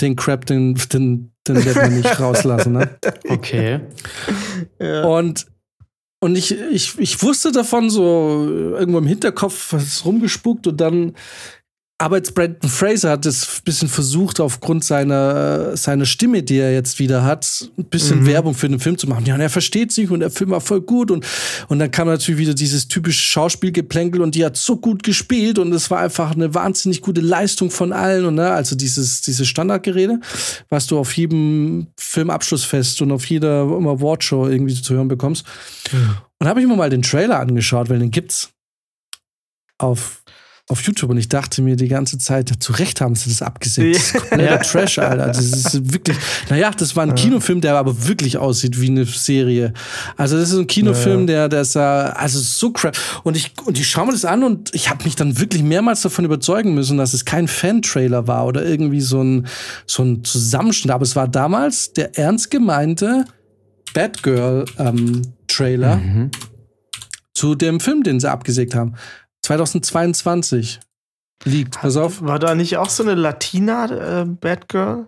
[0.01, 2.73] den Crap, den, den, den werden wir nicht rauslassen.
[2.73, 2.99] Ne?
[3.29, 3.79] Okay.
[4.79, 5.05] Ja.
[5.05, 5.47] Und
[6.21, 8.45] und ich, ich, ich wusste davon so
[8.77, 11.13] irgendwo im Hinterkopf was rumgespuckt und dann
[12.01, 16.71] aber jetzt Brandon Fraser hat es ein bisschen versucht, aufgrund seiner, seiner Stimme, die er
[16.71, 18.25] jetzt wieder hat, ein bisschen mhm.
[18.25, 19.25] Werbung für den Film zu machen.
[19.25, 21.11] Ja, und er versteht sich und der Film war voll gut.
[21.11, 21.25] Und,
[21.67, 25.73] und dann kam natürlich wieder dieses typische Schauspielgeplänkel und die hat so gut gespielt und
[25.73, 28.23] es war einfach eine wahnsinnig gute Leistung von allen.
[28.23, 30.21] Und ne, also dieses, dieses Standardgerede,
[30.69, 35.45] was du auf jedem Filmabschlussfest und auf jeder Awardshow irgendwie zu hören bekommst.
[35.91, 36.15] Mhm.
[36.39, 38.51] Und habe ich mir mal den Trailer angeschaut, weil den gibt's
[39.79, 40.18] auf
[40.71, 43.95] auf YouTube und ich dachte mir die ganze Zeit, zu Recht haben sie das abgesetzt.
[43.95, 45.25] Das ist kompletter Trash, Alter.
[45.25, 46.15] Das ist wirklich,
[46.51, 49.73] naja, das war ein Kinofilm, der aber wirklich aussieht wie eine Serie.
[50.15, 52.95] Also das ist ein Kinofilm, der, der ist also so crap.
[53.23, 56.03] Und ich, und ich schaue mir das an und ich habe mich dann wirklich mehrmals
[56.03, 59.47] davon überzeugen müssen, dass es kein Fan-Trailer war oder irgendwie so ein,
[59.87, 60.91] so ein Zusammenschnitt.
[60.91, 63.25] Aber es war damals der ernst gemeinte
[63.95, 65.93] Batgirl-Trailer.
[65.93, 66.31] Ähm, mhm.
[67.33, 68.95] Zu dem Film, den sie abgesägt haben.
[69.49, 70.79] 2022
[71.43, 71.79] liegt.
[71.79, 72.21] Pass auf.
[72.21, 75.07] War da nicht auch so eine Latina äh, Batgirl?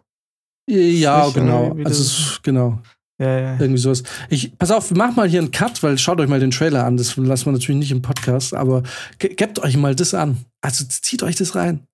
[0.68, 1.78] Ja, genau.
[1.84, 2.82] Also, genau.
[3.20, 3.58] Ja, ja.
[3.60, 4.02] Irgendwie sowas.
[4.30, 6.98] Ich, pass auf, mach mal hier einen Cut, weil schaut euch mal den Trailer an.
[6.98, 8.82] Das lassen wir natürlich nicht im Podcast, aber
[9.20, 10.38] gebt euch mal das an.
[10.62, 11.86] Also zieht euch das rein.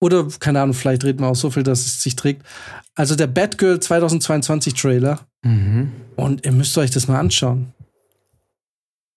[0.00, 2.46] Oder, keine Ahnung, vielleicht reden wir auch so viel, dass es sich trägt.
[2.94, 5.20] Also der Batgirl 2022 Trailer.
[5.42, 5.92] Mhm.
[6.16, 7.74] Und ihr müsst euch das mal anschauen.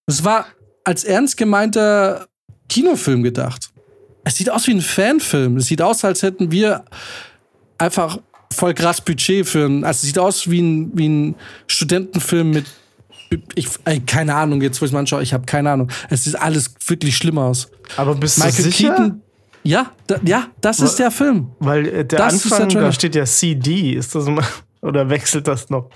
[0.05, 0.47] Es war
[0.83, 2.27] als ernst gemeinter
[2.71, 3.69] Kinofilm gedacht.
[4.23, 5.57] Es sieht aus wie ein Fanfilm.
[5.57, 6.85] Es sieht aus, als hätten wir
[7.77, 8.17] einfach
[8.53, 9.83] voll krass Budget für einen.
[9.83, 11.35] Also es sieht aus wie ein, wie ein
[11.67, 12.65] Studentenfilm mit.
[13.55, 13.67] Ich,
[14.05, 15.89] keine Ahnung, jetzt wo ich es mal anschaue, ich habe keine Ahnung.
[16.09, 17.69] Es sieht alles wirklich schlimm aus.
[17.97, 18.89] Aber bist Michael du sicher?
[18.89, 19.21] Keaton,
[19.63, 21.51] ja, da, ja, das ist der Film.
[21.59, 23.93] Weil äh, der das Anfang, der da steht ja CD.
[23.93, 24.45] Ist das mal,
[24.81, 25.89] oder wechselt das noch?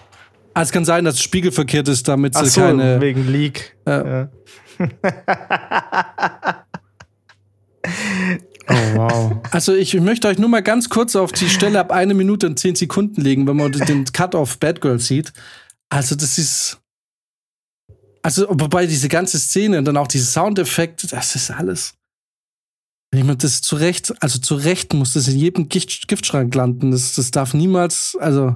[0.54, 3.02] Also es kann sein, dass es spiegelverkehrt ist, damit sie so, keine.
[3.02, 3.76] Wegen Leak.
[3.86, 4.30] Äh, ja.
[8.68, 9.38] Oh, wow.
[9.52, 12.60] Also ich möchte euch nur mal ganz kurz auf die Stelle ab eine Minute und
[12.60, 15.34] zehn Sekunden legen, wenn man den Cut auf Bad Girl sieht.
[15.90, 16.80] Also das ist.
[18.24, 21.94] Also, wobei diese ganze Szene und dann auch diese Soundeffekte, das ist alles.
[23.12, 26.90] Wenn jemand das zurecht, also zurecht muss das in jedem Gift, Giftschrank landen.
[26.90, 28.56] Das, das darf niemals, also.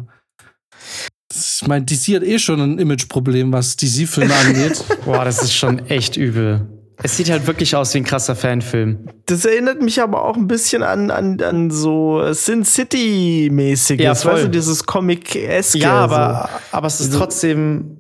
[1.32, 4.84] Das, ich meine, DC hat eh schon ein Imageproblem, was DC-Filme angeht.
[5.06, 6.68] Boah, das ist schon echt übel.
[7.02, 9.08] Es sieht halt wirklich aus wie ein krasser Fanfilm.
[9.26, 14.04] Das erinnert mich aber auch ein bisschen an, an, an so Sin City-mäßiges.
[14.04, 14.34] Ja, voll.
[14.34, 15.80] Weißt du, dieses Comic-eske.
[15.80, 16.78] Ja, aber, so.
[16.78, 17.98] aber es ist trotzdem.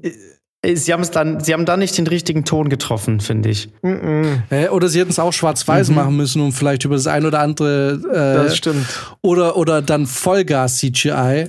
[0.62, 3.70] Äh, sie haben es dann, sie haben da nicht den richtigen Ton getroffen, finde ich.
[3.82, 4.70] Mm -mm.
[4.70, 5.95] Oder sie hätten es auch schwarz-weiß mhm.
[5.95, 7.93] machen müssen, um vielleicht über das ein oder andere.
[8.12, 8.86] Äh, das stimmt.
[9.22, 11.47] Oder, oder dann Vollgas-CGI.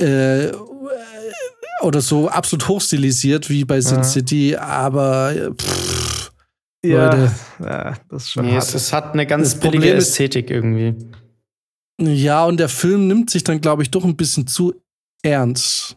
[0.00, 0.52] Äh,
[1.80, 4.04] oder so absolut hochstilisiert wie bei Sin ja.
[4.04, 5.97] City, aber pff,
[6.90, 7.32] ja, Leute.
[7.60, 8.74] ja, das ist schon nee, hart.
[8.74, 10.94] Es, hat eine ganz das billige Ästhetik irgendwie.
[12.00, 14.74] Ja, und der Film nimmt sich dann, glaube ich, doch ein bisschen zu
[15.22, 15.96] ernst.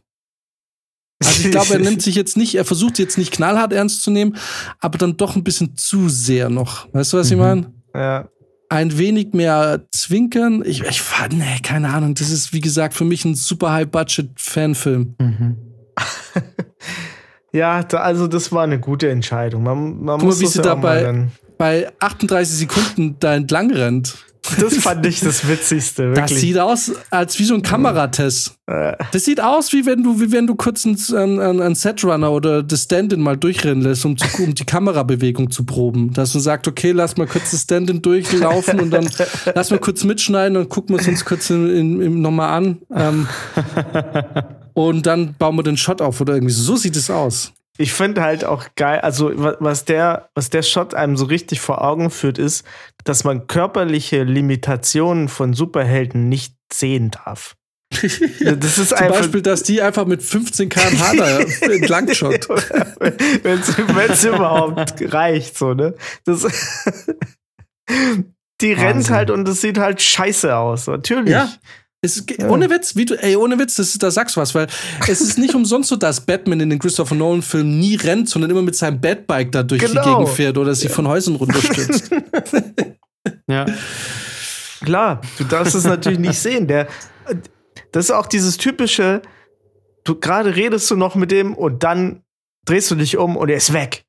[1.23, 4.11] Also ich glaube, er nimmt sich jetzt nicht, er versucht jetzt nicht knallhart ernst zu
[4.11, 4.35] nehmen,
[4.79, 6.91] aber dann doch ein bisschen zu sehr noch.
[6.93, 7.33] Weißt du, was mhm.
[7.33, 7.73] ich meine?
[7.93, 8.29] Ja.
[8.69, 10.63] Ein wenig mehr zwinkern.
[10.65, 12.15] Ich, ich nee, keine Ahnung.
[12.15, 15.15] Das ist, wie gesagt, für mich ein super High-Budget-Fanfilm.
[15.19, 15.57] Mhm.
[17.53, 19.63] ja, da, also das war eine gute Entscheidung.
[19.63, 21.27] Man, man Guck muss mal, wie sie da bei,
[21.57, 24.15] bei 38 Sekunden da entlang rennt.
[24.59, 26.09] das fand ich das Witzigste.
[26.09, 26.29] Wirklich.
[26.29, 28.55] Das sieht aus als wie so ein Kameratest.
[28.65, 32.83] Das sieht aus, wie wenn du, wie wenn du kurz einen, einen, Setrunner oder das
[32.83, 36.13] Stand-in mal durchrennen lässt, um, zu, um die Kamerabewegung zu proben.
[36.13, 39.09] Dass man sagt, okay, lass mal kurz das Stand-in durchlaufen und dann
[39.53, 42.81] lass mal kurz mitschneiden und gucken wir es uns kurz in, in, in nochmal an.
[42.95, 43.27] Ähm,
[44.74, 46.63] und dann bauen wir den Shot auf oder irgendwie so.
[46.63, 50.93] So sieht es aus ich finde halt auch geil, also was der, was der Shot
[50.93, 52.63] einem so richtig vor Augen führt, ist,
[53.03, 57.55] dass man körperliche Limitationen von Superhelden nicht sehen darf.
[57.91, 62.47] das ist Zum Beispiel, dass die einfach mit 15 km/h da entlang schott.
[62.47, 63.59] Wenn
[64.09, 65.95] es überhaupt reicht, so, ne?
[66.24, 66.43] Das,
[67.89, 68.78] die Wahnsinn.
[68.78, 71.32] rennt halt und es sieht halt scheiße aus, natürlich.
[71.32, 71.51] Ja.
[72.03, 72.49] Es, ja.
[72.49, 74.65] Ohne Witz, wie du, ey, ohne Witz, das, da sagst du was, weil
[75.07, 78.63] es ist nicht umsonst so, dass Batman in den Christopher Nolan-Filmen nie rennt, sondern immer
[78.63, 80.01] mit seinem Batbike da durch genau.
[80.01, 80.95] die Gegend fährt oder sich ja.
[80.95, 82.09] von Häusern runterstürzt.
[83.47, 83.65] ja.
[84.83, 86.67] Klar, du darfst es natürlich nicht sehen.
[86.67, 86.87] Der,
[87.91, 89.21] das ist auch dieses typische,
[90.03, 92.23] du gerade redest du noch mit dem und dann
[92.65, 94.05] drehst du dich um und er ist weg.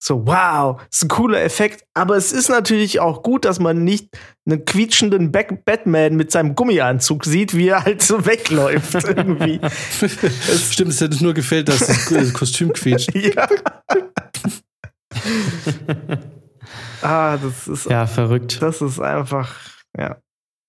[0.00, 1.84] So, wow, ist ein cooler Effekt.
[1.92, 6.54] Aber es ist natürlich auch gut, dass man nicht einen quietschenden Back Batman mit seinem
[6.54, 9.60] Gummianzug sieht, wie er halt so wegläuft irgendwie.
[9.60, 13.12] es Stimmt, es hätte nur gefällt, dass das Kostüm quietscht.
[13.14, 13.48] ja.
[17.02, 17.86] ah, das ist.
[17.86, 18.62] Ja, verrückt.
[18.62, 19.56] Das ist einfach,
[19.98, 20.18] ja.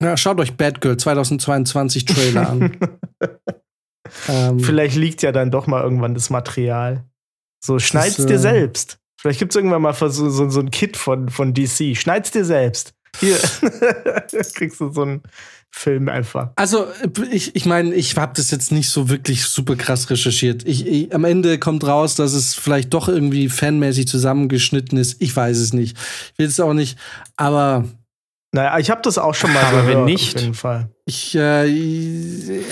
[0.01, 2.77] Ja, schaut euch Batgirl 2022 Trailer an.
[4.29, 7.05] ähm, Vielleicht liegt ja dann doch mal irgendwann das Material.
[7.63, 8.99] So, schneid's ist, dir äh, selbst.
[9.19, 11.97] Vielleicht gibt es irgendwann mal so, so, so ein Kit von, von DC.
[11.97, 12.93] Schneid's dir selbst.
[13.19, 13.35] Hier
[14.55, 15.23] kriegst du so einen
[15.71, 16.51] Film einfach.
[16.55, 16.87] Also,
[17.29, 20.65] ich, ich meine, ich habe das jetzt nicht so wirklich super krass recherchiert.
[20.65, 25.21] Ich, ich, am Ende kommt raus, dass es vielleicht doch irgendwie fanmäßig zusammengeschnitten ist.
[25.21, 25.97] Ich weiß es nicht.
[26.31, 26.97] Ich will es auch nicht.
[27.35, 27.83] Aber.
[28.53, 30.89] Naja, ich habe das auch schon mal aber gehört, wenn nicht, auf jeden Fall.
[31.05, 32.63] Ich, äh, ich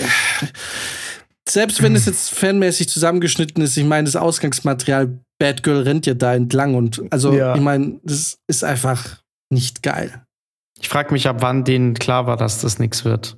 [1.46, 6.34] selbst wenn es jetzt fanmäßig zusammengeschnitten ist, ich meine, das Ausgangsmaterial Batgirl rennt ja da
[6.34, 7.54] entlang und also, ja.
[7.54, 10.22] ich meine, das ist einfach nicht geil.
[10.80, 13.36] Ich frage mich, ab wann denen klar war, dass das nichts wird.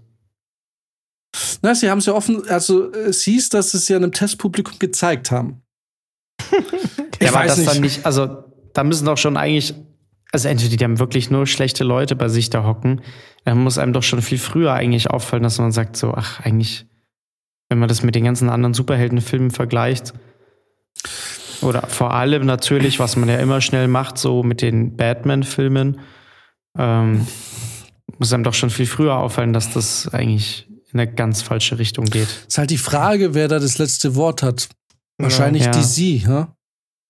[1.63, 4.79] Na, sie haben es ja offen, also es hieß, dass sie es ja einem Testpublikum
[4.79, 5.63] gezeigt haben.
[7.21, 7.71] ja, aber das nicht.
[7.71, 9.75] dann nicht, also da müssen doch schon eigentlich,
[10.33, 13.03] also entweder die haben wirklich nur schlechte Leute bei sich da hocken,
[13.45, 16.87] dann muss einem doch schon viel früher eigentlich auffallen, dass man sagt so, ach, eigentlich,
[17.69, 20.15] wenn man das mit den ganzen anderen Superheldenfilmen vergleicht,
[21.63, 26.01] oder vor allem natürlich, was man ja immer schnell macht, so mit den Batman-Filmen,
[26.79, 27.27] ähm,
[28.19, 32.05] muss einem doch schon viel früher auffallen, dass das eigentlich in eine ganz falsche Richtung
[32.07, 32.29] geht.
[32.49, 34.69] Ist halt die Frage, wer da das letzte Wort hat.
[35.19, 35.71] Wahrscheinlich ja.
[35.71, 36.55] DC, ja?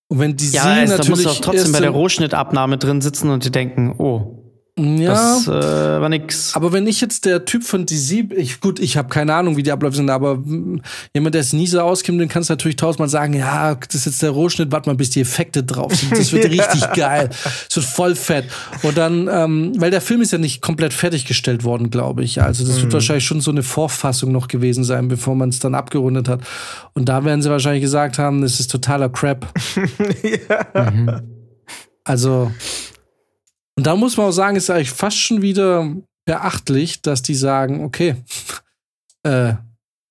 [0.07, 0.97] Und wenn DC ja, natürlich.
[0.99, 4.40] Da muss auch trotzdem bei der Rohschnittabnahme drin sitzen und die denken, oh,
[4.79, 6.55] ja, das äh, war nix.
[6.55, 9.63] Aber wenn ich jetzt der Typ von DC, ich, gut, ich habe keine Ahnung, wie
[9.63, 10.81] die Abläufe sind, aber hm,
[11.13, 14.05] jemand, der es nie so auskennt, den kannst du natürlich tausendmal sagen, ja, das ist
[14.05, 16.17] jetzt der Rohschnitt, warte mal, bis die Effekte drauf sind.
[16.17, 17.29] Das wird richtig geil.
[17.29, 18.45] Das wird voll fett.
[18.81, 22.41] Und dann, ähm, weil der Film ist ja nicht komplett fertiggestellt worden, glaube ich.
[22.41, 22.83] Also das mhm.
[22.83, 26.41] wird wahrscheinlich schon so eine Vorfassung noch gewesen sein, bevor man es dann abgerundet hat.
[26.93, 29.47] Und da werden sie wahrscheinlich gesagt haben, das ist totaler Crap.
[30.73, 30.91] ja.
[30.91, 31.21] Mhm.
[32.05, 32.51] Also
[33.81, 35.91] und da muss man auch sagen, ist eigentlich fast schon wieder
[36.25, 38.15] beachtlich, dass die sagen, okay,
[39.23, 39.55] äh,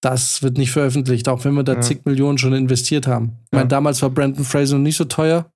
[0.01, 1.81] das wird nicht veröffentlicht, auch wenn wir da ja.
[1.81, 3.39] zig Millionen schon investiert haben.
[3.45, 5.47] Ich meine, damals war Brandon Fraser nicht so teuer.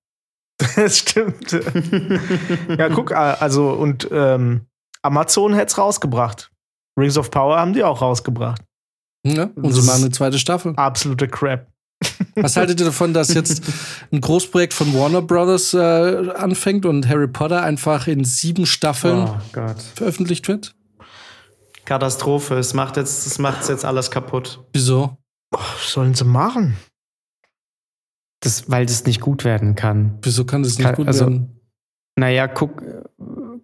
[0.76, 1.50] Das stimmt.
[2.78, 4.66] ja, guck, also, und ähm,
[5.02, 6.52] Amazon hätte es rausgebracht.
[6.96, 8.62] Rings of Power haben die auch rausgebracht.
[9.26, 10.74] Ja, und das sie machen eine zweite Staffel.
[10.76, 11.66] Absolute Crap.
[12.36, 13.62] Was haltet ihr davon, dass jetzt
[14.12, 19.74] ein Großprojekt von Warner Brothers äh, anfängt und Harry Potter einfach in sieben Staffeln oh
[19.94, 20.74] veröffentlicht wird?
[21.84, 22.54] Katastrophe.
[22.54, 24.64] Es macht jetzt, es macht jetzt alles kaputt.
[24.72, 25.16] Wieso?
[25.54, 26.76] Oh, sollen sie machen?
[28.40, 30.18] Das, weil das nicht gut werden kann.
[30.22, 31.60] Wieso kann das nicht kann, gut also, werden?
[32.16, 32.82] Naja, guck,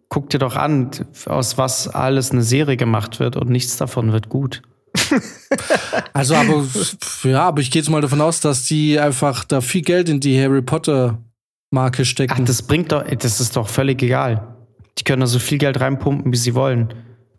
[0.09, 0.91] guck dir doch an,
[1.27, 4.63] aus was alles eine Serie gemacht wird und nichts davon wird gut.
[6.13, 6.67] also, aber
[7.25, 10.21] ja, aber ich gehe jetzt mal davon aus, dass die einfach da viel Geld in
[10.21, 11.19] die Harry Potter
[11.71, 12.35] Marke stecken.
[12.37, 14.57] Ach, das bringt doch, das ist doch völlig egal.
[14.99, 16.93] Die können da so viel Geld reinpumpen, wie sie wollen.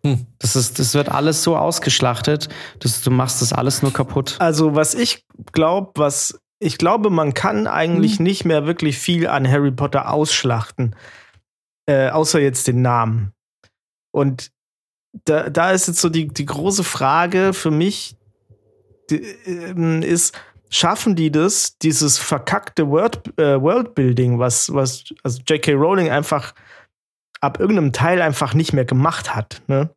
[0.06, 0.26] Hm.
[0.40, 2.50] Das, ist, das wird alles so ausgeschlachtet,
[2.80, 4.36] dass du machst das alles nur kaputt.
[4.40, 8.24] Also, was ich glaube, was ich glaube, man kann eigentlich hm.
[8.24, 10.96] nicht mehr wirklich viel an Harry Potter ausschlachten.
[11.88, 13.32] Äh, außer jetzt den Namen.
[14.12, 14.52] Und
[15.26, 18.16] da, da ist jetzt so die, die große Frage für mich,
[19.10, 20.40] die, äh, ist,
[20.70, 25.74] schaffen die das, dieses verkackte Word, äh, Worldbuilding, was, was also J.K.
[25.74, 26.54] Rowling einfach
[27.42, 29.94] ab irgendeinem Teil einfach nicht mehr gemacht hat, ne?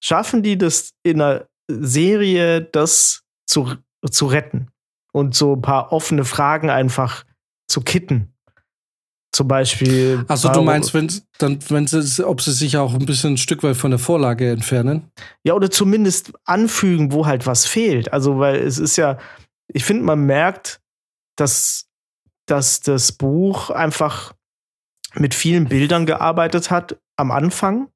[0.00, 3.74] Schaffen die das in einer Serie, das zu,
[4.08, 4.68] zu retten
[5.12, 7.24] und so ein paar offene Fragen einfach
[7.66, 8.32] zu kitten?
[9.32, 10.24] Zum Beispiel.
[10.26, 13.62] Also du meinst, wenn, dann, wenn sie, ob sie sich auch ein bisschen ein Stück
[13.62, 15.10] weit von der Vorlage entfernen?
[15.44, 18.12] Ja, oder zumindest anfügen, wo halt was fehlt.
[18.12, 19.18] Also, weil es ist ja,
[19.68, 20.80] ich finde, man merkt,
[21.36, 21.88] dass,
[22.46, 24.32] dass das Buch einfach
[25.14, 27.88] mit vielen Bildern gearbeitet hat am Anfang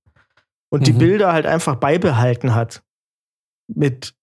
[0.70, 0.85] und mhm.
[0.85, 2.83] die Bilder halt einfach beibehalten hat.
[3.68, 4.14] Mit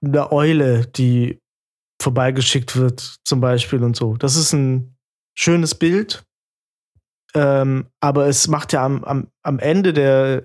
[0.00, 1.40] einer Eule, die
[2.00, 4.16] vorbeigeschickt wird, zum Beispiel und so.
[4.16, 4.96] Das ist ein
[5.34, 6.24] schönes Bild.
[7.34, 10.42] Ähm, aber es macht ja am, am, am Ende der,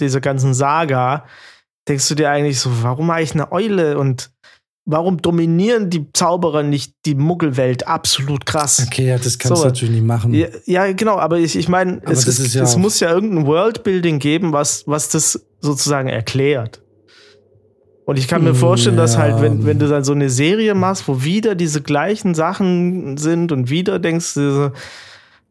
[0.00, 1.26] dieser ganzen Saga,
[1.88, 4.30] denkst du dir eigentlich so, warum eigentlich eine Eule und
[4.86, 8.86] warum dominieren die Zauberer nicht die Muggelwelt absolut krass?
[8.86, 10.34] Okay, ja, das kannst so, du natürlich nicht machen.
[10.34, 14.52] Ja, ja genau, aber ich, ich meine, es, ja es muss ja irgendein Worldbuilding geben,
[14.52, 16.82] was, was das sozusagen erklärt.
[18.06, 21.08] Und ich kann mir vorstellen, dass halt, wenn, wenn du dann so eine Serie machst,
[21.08, 24.70] wo wieder diese gleichen Sachen sind und wieder denkst du, so,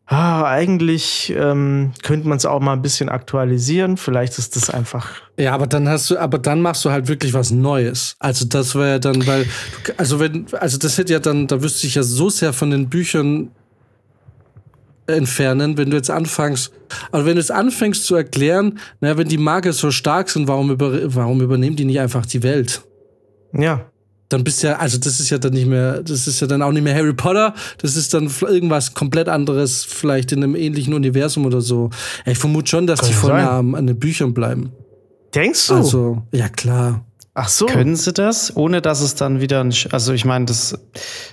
[0.06, 3.98] ah, eigentlich ähm, könnte man es auch mal ein bisschen aktualisieren.
[3.98, 5.10] Vielleicht ist das einfach.
[5.38, 8.16] Ja, aber dann hast du, aber dann machst du halt wirklich was Neues.
[8.20, 9.46] Also das wäre ja dann, weil,
[9.98, 12.90] also wenn, also das hätte ja dann, da wüsste ich ja so sehr von den
[12.90, 13.52] Büchern
[15.06, 16.72] entfernen, wenn du jetzt anfängst,
[17.12, 20.72] also wenn du jetzt anfängst zu erklären, naja, wenn die Magier so stark sind, warum,
[20.72, 22.84] über, warum übernehmen die nicht einfach die Welt?
[23.52, 23.86] Ja
[24.34, 26.64] dann bist du ja, also das ist ja dann nicht mehr, das ist ja dann
[26.64, 30.94] auch nicht mehr Harry Potter, das ist dann irgendwas komplett anderes, vielleicht in einem ähnlichen
[30.94, 31.92] Universum oder so.
[32.26, 34.72] Ich vermute schon, dass Kann die nah an den Büchern bleiben.
[35.36, 35.76] Denkst du?
[35.76, 37.06] Also, ja klar.
[37.36, 37.66] Ach so.
[37.66, 40.78] Können sie das, ohne dass es dann wieder ein, also ich meine, das,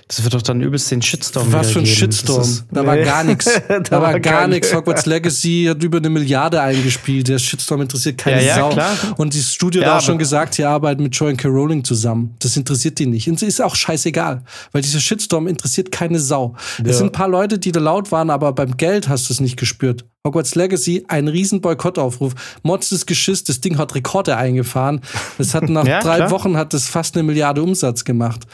[0.07, 1.95] das wird doch dann übelst den Shitstorm Was für ein geben.
[1.95, 2.41] Shitstorm?
[2.41, 2.87] Ist, da nee.
[2.87, 3.45] war gar nichts.
[3.67, 4.73] da, da, war gar nichts.
[4.73, 7.27] Hogwarts Legacy hat über eine Milliarde eingespielt.
[7.27, 8.69] Der Shitstorm interessiert keine ja, ja, Sau.
[8.69, 8.97] Klar.
[9.17, 11.47] Und das Studio ja, hat auch schon gesagt, sie arbeiten mit Joy K.
[11.47, 12.35] Rowling zusammen.
[12.39, 13.29] Das interessiert die nicht.
[13.29, 16.55] Und es ist auch scheißegal, weil dieser Shitstorm interessiert keine Sau.
[16.79, 16.85] Ja.
[16.89, 19.39] Es sind ein paar Leute, die da laut waren, aber beim Geld hast du es
[19.39, 20.05] nicht gespürt.
[20.25, 22.33] Hogwarts Legacy, ein riesen Boykottaufruf.
[22.63, 25.01] Mods ist Geschiss, das Ding hat Rekorde eingefahren.
[25.37, 26.31] Das hat nach ja, drei klar.
[26.31, 28.45] Wochen hat das fast eine Milliarde Umsatz gemacht.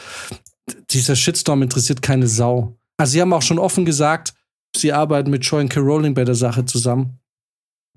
[0.90, 2.76] Dieser Shitstorm interessiert keine Sau.
[2.96, 4.34] Also sie haben auch schon offen gesagt,
[4.74, 5.80] sie arbeiten mit Joy und K.
[5.80, 7.18] Rowling bei der Sache zusammen.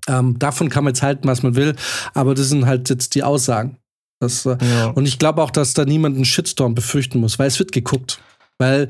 [0.08, 1.76] Ähm, davon kann man jetzt halten, was man will,
[2.14, 3.78] aber das sind halt jetzt die Aussagen.
[4.20, 4.88] Das, äh, ja.
[4.88, 8.20] Und ich glaube auch, dass da niemand einen Shitstorm befürchten muss, weil es wird geguckt.
[8.58, 8.90] Weil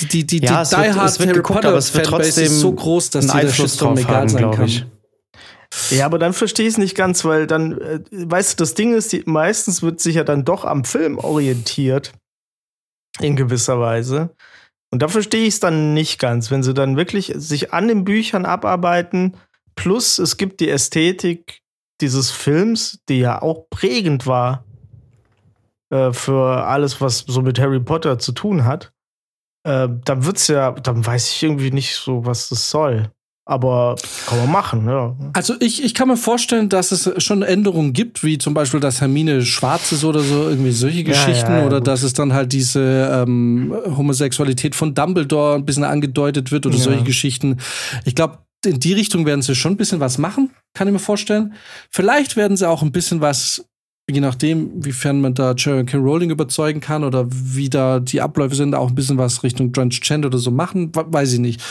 [0.00, 3.30] die, die, ja, die, die Die Hard Harry geguckt, Potter Fanbase ist so groß, dass
[3.30, 4.66] ein Einfluss drauf egal haben, sein kann.
[4.66, 4.86] Ich.
[5.90, 8.94] Ja, aber dann verstehe ich es nicht ganz, weil dann, äh, weißt du, das Ding
[8.94, 12.12] ist, die, meistens wird sich ja dann doch am Film orientiert.
[13.20, 14.30] In gewisser Weise.
[14.90, 18.04] Und da verstehe ich es dann nicht ganz, wenn sie dann wirklich sich an den
[18.04, 19.36] Büchern abarbeiten,
[19.74, 21.62] plus es gibt die Ästhetik
[22.00, 24.64] dieses Films, die ja auch prägend war
[25.90, 28.92] äh, für alles, was so mit Harry Potter zu tun hat.
[29.64, 33.10] Äh, dann wird's ja, dann weiß ich irgendwie nicht so, was das soll.
[33.48, 33.96] Aber
[34.26, 35.16] kann man machen, ja.
[35.32, 39.00] Also ich, ich kann mir vorstellen, dass es schon Änderungen gibt, wie zum Beispiel, dass
[39.00, 41.52] Hermine schwarz ist oder so, irgendwie solche Geschichten.
[41.52, 41.86] Ja, ja, oder gut.
[41.86, 47.04] dass es dann halt diese ähm, Homosexualität von Dumbledore ein bisschen angedeutet wird oder solche
[47.04, 47.56] Geschichten.
[48.04, 48.36] Ich glaube,
[48.66, 51.54] in die Richtung werden sie schon ein bisschen was machen, kann ich mir vorstellen.
[51.90, 53.64] Vielleicht werden sie auch ein bisschen was
[54.10, 55.98] je nachdem, wiefern man da Jerry K.
[55.98, 60.28] Rowling überzeugen kann oder wie da die Abläufe sind, auch ein bisschen was Richtung Transgender
[60.28, 61.62] oder so machen, weiß ich nicht.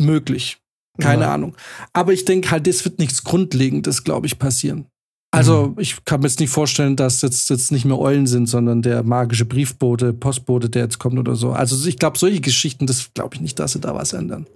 [0.00, 0.58] Möglich.
[1.00, 1.34] Keine ja.
[1.34, 1.54] Ahnung.
[1.92, 4.86] Aber ich denke halt, das wird nichts Grundlegendes, glaube ich, passieren.
[5.30, 5.74] Also, mhm.
[5.78, 9.02] ich kann mir jetzt nicht vorstellen, dass jetzt, jetzt nicht mehr Eulen sind, sondern der
[9.02, 11.52] magische Briefbote, Postbote, der jetzt kommt oder so.
[11.52, 14.46] Also, ich glaube, solche Geschichten, das glaube ich nicht, dass sie da was ändern.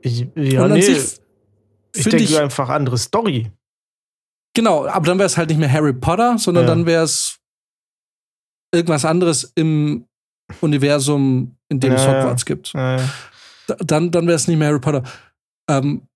[0.00, 0.96] Ich, ja, nee.
[1.94, 3.52] ich denke einfach andere Story.
[4.54, 6.68] Genau, aber dann wäre es halt nicht mehr Harry Potter, sondern ja.
[6.68, 7.38] dann wäre es
[8.74, 10.06] irgendwas anderes im
[10.60, 12.72] Universum, in dem ja, es Hogwarts gibt.
[12.74, 12.98] Ja,
[13.78, 15.02] dann dann wäre es nicht mehr Harry Potter.
[15.70, 16.06] Ähm,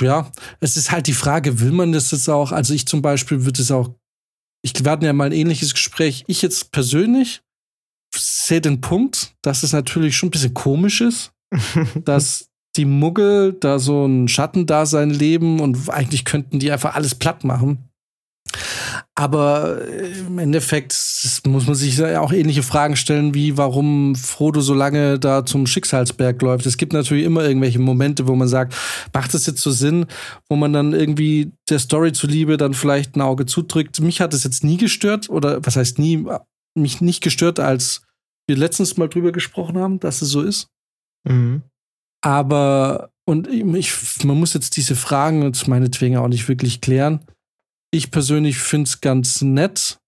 [0.00, 2.52] ja, es ist halt die Frage, will man das jetzt auch?
[2.52, 3.94] Also ich zum Beispiel würde es auch,
[4.62, 6.24] ich, hatten ja mal ein ähnliches Gespräch.
[6.26, 7.42] Ich jetzt persönlich
[8.14, 11.32] sehe den Punkt, dass es natürlich schon ein bisschen komisch ist,
[12.04, 17.44] dass die Muggel da so ein Schattendasein leben und eigentlich könnten die einfach alles platt
[17.44, 17.90] machen.
[19.14, 20.94] Aber äh, im Endeffekt
[21.46, 26.40] muss man sich auch ähnliche Fragen stellen, wie warum Frodo so lange da zum Schicksalsberg
[26.42, 26.66] läuft.
[26.66, 28.74] Es gibt natürlich immer irgendwelche Momente, wo man sagt,
[29.12, 30.06] macht das jetzt so Sinn,
[30.48, 34.00] wo man dann irgendwie der Story zuliebe dann vielleicht ein Auge zudrückt.
[34.00, 36.24] Mich hat es jetzt nie gestört, oder was heißt nie,
[36.74, 38.02] mich nicht gestört, als
[38.46, 40.68] wir letztens mal drüber gesprochen haben, dass es so ist.
[41.28, 41.62] Mhm.
[42.22, 47.20] Aber und ich, man muss jetzt diese Fragen jetzt meinetwegen auch nicht wirklich klären.
[47.92, 50.00] Ich persönlich finde es ganz nett,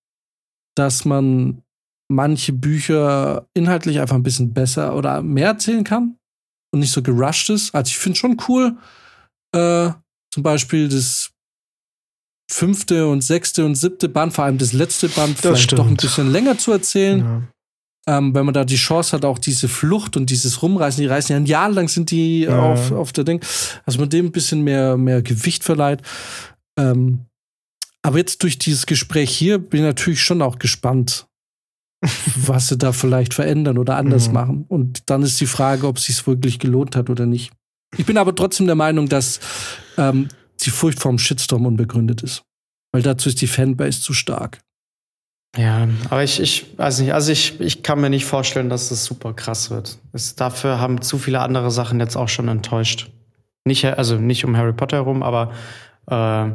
[0.76, 1.62] dass man
[2.10, 6.16] manche Bücher inhaltlich einfach ein bisschen besser oder mehr erzählen kann
[6.72, 7.74] und nicht so gerusht ist.
[7.74, 8.76] Also ich finde schon cool,
[9.54, 9.90] äh,
[10.32, 11.30] zum Beispiel das
[12.50, 15.78] fünfte und sechste und siebte Band, vor allem das letzte Band, das vielleicht stimmt.
[15.78, 17.18] doch ein bisschen länger zu erzählen.
[17.20, 17.42] Ja.
[18.06, 21.32] Ähm, wenn man da die Chance hat, auch diese Flucht und dieses Rumreißen, die reisen
[21.32, 22.58] ja ein Jahr lang sind die ja.
[22.58, 23.40] auf, auf der Ding,
[23.86, 26.02] also man dem ein bisschen mehr, mehr Gewicht verleiht.
[26.76, 27.26] Ähm,
[28.02, 31.26] aber jetzt durch dieses Gespräch hier bin ich natürlich schon auch gespannt,
[32.36, 34.34] was sie da vielleicht verändern oder anders mhm.
[34.34, 34.64] machen.
[34.66, 37.52] Und dann ist die Frage, ob es sich wirklich gelohnt hat oder nicht.
[37.96, 39.38] Ich bin aber trotzdem der Meinung, dass
[39.96, 40.28] ähm,
[40.60, 42.42] die Furcht vorm Shitstorm unbegründet ist.
[42.92, 44.60] Weil dazu ist die Fanbase zu stark.
[45.56, 49.04] Ja, aber ich, ich weiß nicht, also ich, ich kann mir nicht vorstellen, dass das
[49.04, 49.98] super krass wird.
[50.12, 53.10] Es, dafür haben zu viele andere Sachen jetzt auch schon enttäuscht.
[53.64, 55.52] Nicht, also nicht um Harry Potter herum, aber
[56.10, 56.52] äh,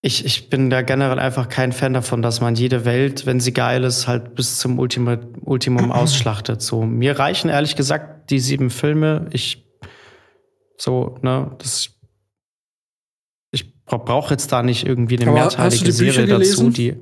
[0.00, 3.52] ich, ich bin da generell einfach kein Fan davon, dass man jede Welt, wenn sie
[3.52, 6.62] geil ist, halt bis zum Ultima, Ultimum ausschlachtet.
[6.62, 9.26] So, mir reichen ehrlich gesagt die sieben Filme.
[9.32, 9.64] Ich
[10.78, 11.90] so, ne, das
[13.52, 16.96] ich brauche jetzt da nicht irgendwie eine Aber mehrteilige Serie dazu, die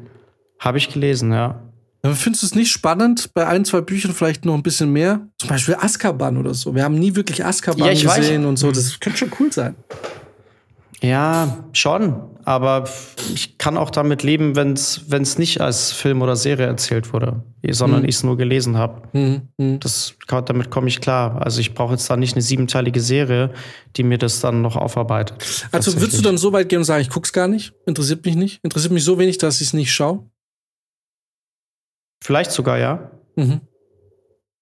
[0.61, 1.63] habe ich gelesen, ja.
[2.03, 5.27] Aber findest du es nicht spannend, bei ein, zwei Büchern vielleicht noch ein bisschen mehr?
[5.39, 6.75] Zum Beispiel Azkaban oder so.
[6.75, 8.49] Wir haben nie wirklich Azkaban ja, gesehen weiß.
[8.49, 8.71] und so.
[8.71, 9.75] Das könnte schon cool sein.
[11.03, 12.15] Ja, schon.
[12.45, 12.89] Aber
[13.35, 18.03] ich kann auch damit leben, wenn es nicht als Film oder Serie erzählt wurde, sondern
[18.03, 18.09] hm.
[18.09, 19.03] ich es nur gelesen habe.
[19.13, 19.81] Hm, hm.
[20.47, 21.41] damit komme ich klar.
[21.43, 23.51] Also ich brauche jetzt da nicht eine siebenteilige Serie,
[23.97, 25.67] die mir das dann noch aufarbeitet.
[25.71, 27.73] Also würdest du dann so weit gehen und sagen, ich guck's gar nicht?
[27.87, 28.61] Interessiert mich nicht?
[28.63, 30.25] Interessiert mich so wenig, dass ich es nicht schaue?
[32.23, 33.11] Vielleicht sogar, ja.
[33.37, 33.61] Mhm.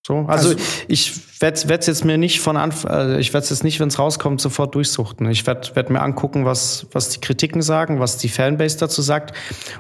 [0.07, 3.51] So, also, also ich werde es jetzt mir nicht von Anfang, äh, ich werde es
[3.51, 5.29] jetzt nicht, wenn es rauskommt, sofort durchsuchten.
[5.31, 9.37] Ich werde werd mir angucken, was, was die Kritiken sagen, was die Fanbase dazu sagt.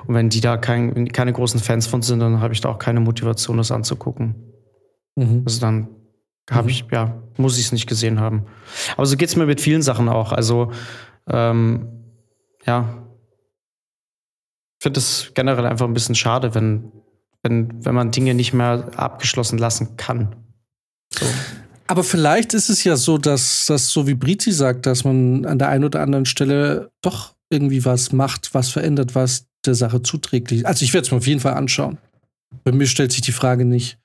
[0.06, 2.78] Und wenn die da kein, keine großen Fans von sind, dann habe ich da auch
[2.78, 4.34] keine Motivation, das anzugucken.
[5.16, 5.44] Mhm.
[5.46, 5.88] Also dann
[6.50, 6.68] habe mhm.
[6.68, 8.44] ich, ja, muss ich es nicht gesehen haben.
[8.96, 10.32] Aber so geht es mir mit vielen Sachen auch.
[10.32, 10.72] Also,
[11.30, 11.88] ähm,
[12.66, 13.02] ja,
[14.78, 16.92] ich finde es generell einfach ein bisschen schade, wenn
[17.48, 20.36] wenn, wenn man Dinge nicht mehr abgeschlossen lassen kann.
[21.12, 21.26] So.
[21.86, 25.58] Aber vielleicht ist es ja so, dass das so wie Briti sagt, dass man an
[25.58, 30.60] der einen oder anderen Stelle doch irgendwie was macht, was verändert, was der Sache zuträglich
[30.60, 30.66] ist.
[30.66, 31.96] Also ich werde es mir auf jeden Fall anschauen.
[32.64, 33.98] Bei mir stellt sich die Frage nicht.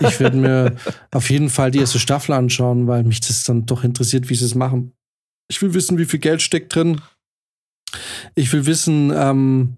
[0.00, 0.76] Ich werde mir
[1.10, 4.44] auf jeden Fall die erste Staffel anschauen, weil mich das dann doch interessiert, wie sie
[4.44, 4.92] es machen.
[5.48, 7.00] Ich will wissen, wie viel Geld steckt drin.
[8.36, 9.76] Ich will wissen, ähm,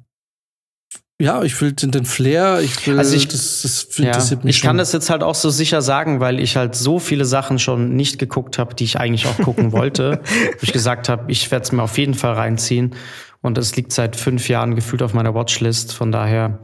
[1.18, 4.58] ja, ich will den, den Flair, ich will, also ich, das, das ja, mich Ich
[4.58, 4.66] schon.
[4.68, 7.96] kann das jetzt halt auch so sicher sagen, weil ich halt so viele Sachen schon
[7.96, 10.20] nicht geguckt habe, die ich eigentlich auch gucken wollte.
[10.52, 12.94] wo ich gesagt habe, ich werde es mir auf jeden Fall reinziehen.
[13.40, 15.94] Und es liegt seit fünf Jahren gefühlt auf meiner Watchlist.
[15.94, 16.58] Von daher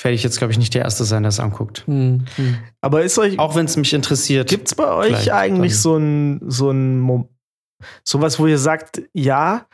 [0.00, 1.84] werde ich jetzt, glaube ich, nicht der Erste sein, der es anguckt.
[1.86, 2.24] Mhm.
[2.80, 3.38] Aber ist euch.
[3.38, 4.48] Auch wenn es mich interessiert.
[4.48, 5.80] Gibt es bei euch eigentlich dann.
[5.80, 7.28] so ein, so ein,
[8.04, 9.66] sowas, wo ihr sagt, ja,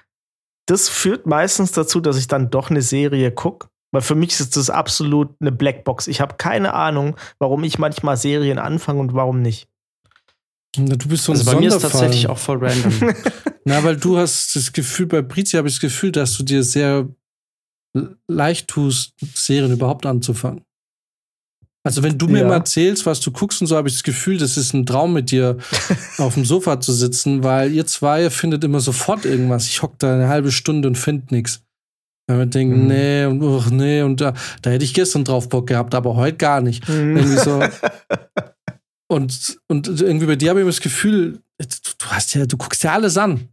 [0.68, 3.68] das führt meistens dazu, dass ich dann doch eine Serie gucke.
[3.90, 6.08] Weil für mich ist das absolut eine Blackbox.
[6.08, 9.66] Ich habe keine Ahnung, warum ich manchmal Serien anfange und warum nicht.
[10.76, 13.14] Na, du bist so ein also bei mir ist tatsächlich auch voll random.
[13.64, 16.62] Na, weil du hast das Gefühl, bei Brizi habe ich das Gefühl, dass du dir
[16.62, 17.08] sehr
[18.28, 20.64] leicht tust, Serien überhaupt anzufangen.
[21.88, 22.48] Also wenn du mir ja.
[22.48, 25.14] mal erzählst, was du guckst und so, habe ich das Gefühl, das ist ein Traum
[25.14, 25.56] mit dir
[26.18, 29.66] auf dem Sofa zu sitzen, weil ihr zwei findet immer sofort irgendwas.
[29.68, 31.62] Ich hock da eine halbe Stunde und find nichts.
[32.26, 32.86] Wenn man denkt, mhm.
[32.88, 36.36] nee und oh, nee und da, da hätte ich gestern drauf Bock gehabt, aber heute
[36.36, 36.86] gar nicht.
[36.86, 37.16] Mhm.
[37.16, 37.62] Irgendwie so.
[39.08, 42.84] und, und irgendwie bei dir habe ich immer das Gefühl, du hast ja, du guckst
[42.84, 43.48] ja alles an.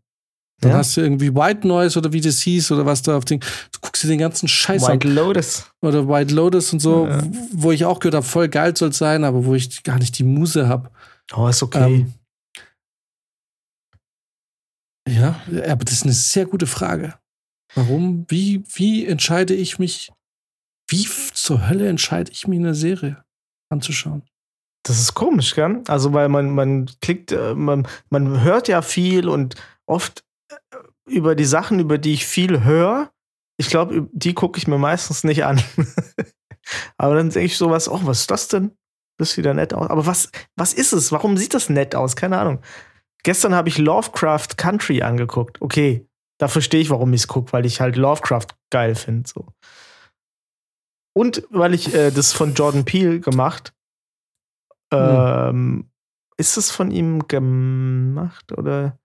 [0.61, 0.77] Dann ja.
[0.77, 3.39] hast du irgendwie White Noise oder wie das hieß oder was da auf den.
[3.39, 5.15] Du guckst dir den ganzen Scheiß White an.
[5.15, 5.69] Lotus.
[5.81, 7.21] Oder White Lotus und so, ja.
[7.51, 10.17] wo ich auch gehört habe, voll geil soll es sein, aber wo ich gar nicht
[10.17, 10.89] die Muse habe.
[11.33, 11.85] Oh, ist okay.
[11.85, 12.13] Ähm,
[15.07, 17.15] ja, aber das ist eine sehr gute Frage.
[17.75, 18.25] Warum?
[18.29, 20.11] Wie, wie entscheide ich mich?
[20.89, 23.23] Wie zur Hölle entscheide ich mich, eine Serie
[23.69, 24.23] anzuschauen?
[24.83, 25.81] Das ist komisch, gell?
[25.87, 29.55] Also, weil man, man klickt, äh, man, man hört ja viel und
[29.87, 30.24] oft
[31.07, 33.11] über die Sachen, über die ich viel höre,
[33.57, 35.61] ich glaube, die gucke ich mir meistens nicht an.
[36.97, 38.75] Aber dann denke ich sowas, oh, was ist das denn?
[39.17, 39.89] Das sieht ja nett aus.
[39.89, 41.11] Aber was, was ist es?
[41.11, 42.15] Warum sieht das nett aus?
[42.15, 42.61] Keine Ahnung.
[43.23, 45.61] Gestern habe ich Lovecraft Country angeguckt.
[45.61, 49.29] Okay, da verstehe ich, warum ich es gucke, weil ich halt Lovecraft geil finde.
[49.29, 49.47] So.
[51.13, 53.73] Und weil ich äh, das von Jordan Peele gemacht.
[54.93, 54.99] Hm.
[54.99, 55.91] Ähm,
[56.37, 58.99] ist es von ihm gemacht oder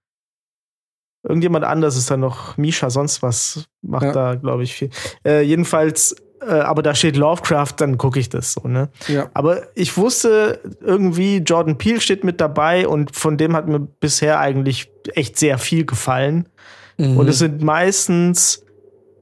[1.23, 4.13] irgendjemand anders ist da noch, Misha, sonst was macht ja.
[4.13, 4.91] da, glaube ich, viel.
[5.25, 8.89] Äh, jedenfalls, äh, aber da steht Lovecraft, dann gucke ich das so, ne?
[9.09, 9.31] Ja.
[9.35, 14.41] Aber ich wusste irgendwie, Jordan Peele steht mit dabei und von dem hat mir bisher
[14.41, 16.49] eigentlich echt sehr viel gefallen.
[16.97, 17.19] Mhm.
[17.19, 18.65] Und es sind meistens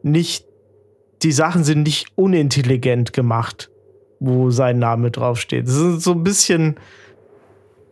[0.03, 0.47] nicht,
[1.23, 3.71] die Sachen sind nicht unintelligent gemacht,
[4.21, 5.67] wo sein Name draufsteht.
[5.67, 6.77] Es ist so ein bisschen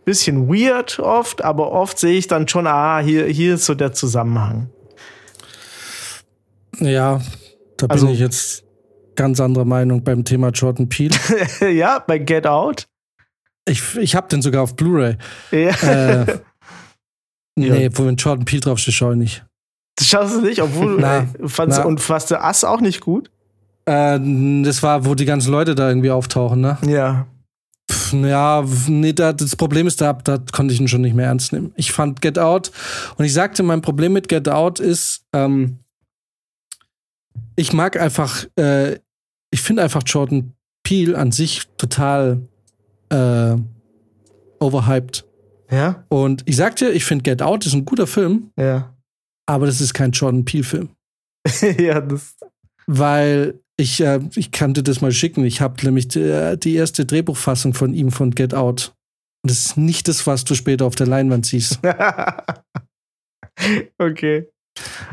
[0.06, 3.92] bisschen weird oft, aber oft sehe ich dann schon, ah, hier, hier ist so der
[3.92, 4.70] Zusammenhang.
[6.78, 7.20] Ja,
[7.76, 8.64] da also, bin ich jetzt
[9.16, 11.16] ganz anderer Meinung beim Thema Jordan Peele.
[11.74, 12.86] ja, bei Get Out.
[13.68, 15.16] Ich, ich habe den sogar auf Blu-ray.
[15.50, 15.70] Ja.
[15.70, 16.38] Äh,
[17.56, 17.98] nee, ja.
[17.98, 19.44] wo wenn Jordan Peele draufsteht, schaue ich nicht.
[19.96, 21.84] Das schaust du nicht, obwohl na, ey, fandst, na.
[21.84, 23.30] und fandst du Ass auch nicht gut?
[23.86, 24.20] Äh,
[24.62, 26.78] das war, wo die ganzen Leute da irgendwie auftauchen, ne?
[26.86, 27.26] Ja.
[27.90, 31.26] Pff, ja, nee, da, das Problem ist, da, da konnte ich ihn schon nicht mehr
[31.26, 31.72] ernst nehmen.
[31.76, 32.72] Ich fand Get Out
[33.16, 35.78] und ich sagte, mein Problem mit Get Out ist, ähm,
[37.54, 38.98] ich mag einfach, äh,
[39.50, 42.42] ich finde einfach Jordan Peele an sich total
[43.10, 43.56] äh,
[44.60, 45.24] overhyped.
[45.70, 46.04] Ja.
[46.08, 48.50] Und ich sagte, ich finde Get Out ist ein guter Film.
[48.56, 48.94] Ja.
[49.46, 50.90] Aber das ist kein Jordan Peele-Film.
[51.78, 52.36] ja, das.
[52.86, 55.44] Weil ich, äh, ich kannte das mal schicken.
[55.44, 58.94] Ich habe nämlich die, äh, die, erste Drehbuchfassung von ihm von Get Out.
[59.42, 61.78] Und das ist nicht das, was du später auf der Leinwand siehst.
[63.98, 64.48] okay.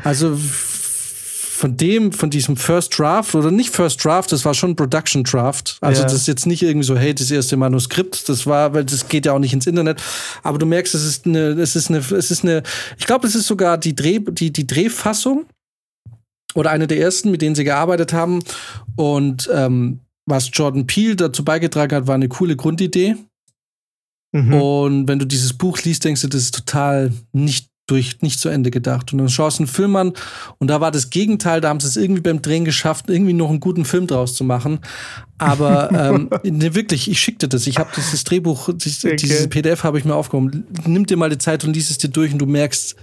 [0.02, 5.24] Also von dem, von diesem First Draft oder nicht First Draft, das war schon Production
[5.24, 5.78] Draft.
[5.80, 6.06] Also ja.
[6.06, 9.24] das ist jetzt nicht irgendwie so, hey, das erste Manuskript, das war, weil das geht
[9.24, 10.02] ja auch nicht ins Internet.
[10.42, 12.62] Aber du merkst, es ist eine, es ist eine, es ist eine,
[12.98, 15.46] ich glaube, es ist sogar die Dreh, die, die Drehfassung
[16.54, 18.42] oder eine der ersten, mit denen sie gearbeitet haben.
[18.96, 23.16] Und ähm, was Jordan Peele dazu beigetragen hat, war eine coole Grundidee.
[24.32, 24.54] Mhm.
[24.54, 28.48] Und wenn du dieses Buch liest, denkst du, das ist total nicht durch nicht zu
[28.48, 29.12] Ende gedacht.
[29.12, 30.12] Und dann schaust du einen Film an
[30.58, 33.50] und da war das Gegenteil, da haben sie es irgendwie beim Drehen geschafft, irgendwie noch
[33.50, 34.78] einen guten Film draus zu machen.
[35.36, 37.66] Aber ähm, ne, wirklich, ich schickte das.
[37.66, 39.16] Ich habe dieses Drehbuch, okay.
[39.16, 40.66] dieses PDF habe ich mir aufgehoben.
[40.86, 42.96] Nimm dir mal die Zeit und lies es dir durch und du merkst,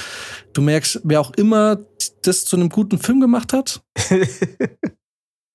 [0.53, 1.77] du merkst, wer auch immer
[2.21, 3.81] das zu einem guten Film gemacht hat.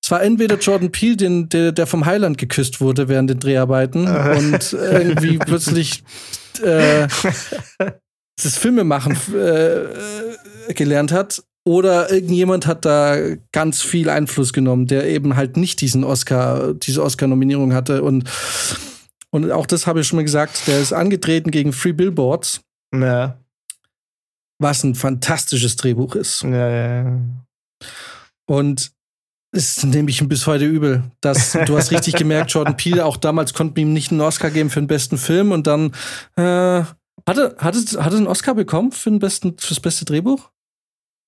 [0.02, 4.06] es war entweder Jordan Peele, den, der, der vom Heiland geküsst wurde während den Dreharbeiten
[4.06, 6.04] und irgendwie plötzlich
[6.62, 7.08] äh,
[8.42, 11.42] das Filmemachen äh, gelernt hat.
[11.66, 13.16] Oder irgendjemand hat da
[13.50, 18.04] ganz viel Einfluss genommen, der eben halt nicht diesen Oscar, diese Oscar-Nominierung hatte.
[18.04, 18.30] Und,
[19.30, 22.60] und auch das habe ich schon mal gesagt, der ist angetreten gegen Free Billboards.
[22.94, 23.40] Ja.
[24.58, 26.42] Was ein fantastisches Drehbuch ist.
[26.42, 27.20] Ja, ja, ja.
[28.46, 28.92] Und
[29.52, 31.04] es nehme ich ihm bis heute übel.
[31.20, 34.50] Dass, du hast richtig gemerkt, Jordan Peele, auch damals konnten wir ihm nicht einen Oscar
[34.50, 35.92] geben für den besten Film und dann
[36.36, 36.84] äh,
[37.28, 40.50] hatte, hatte, hatte einen Oscar bekommen für den besten, fürs beste Drehbuch?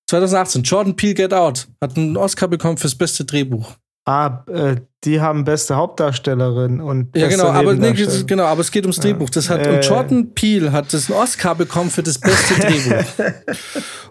[0.09, 3.75] 2018, Jordan Peele Get Out hat einen Oscar bekommen fürs beste Drehbuch.
[4.05, 7.93] Ah, äh, die haben beste Hauptdarstellerin und ja genau, aber nee,
[8.25, 9.29] genau, aber es geht ums Drehbuch.
[9.29, 13.05] Das hat äh, und Jordan Peele hat das einen Oscar bekommen für das beste Drehbuch.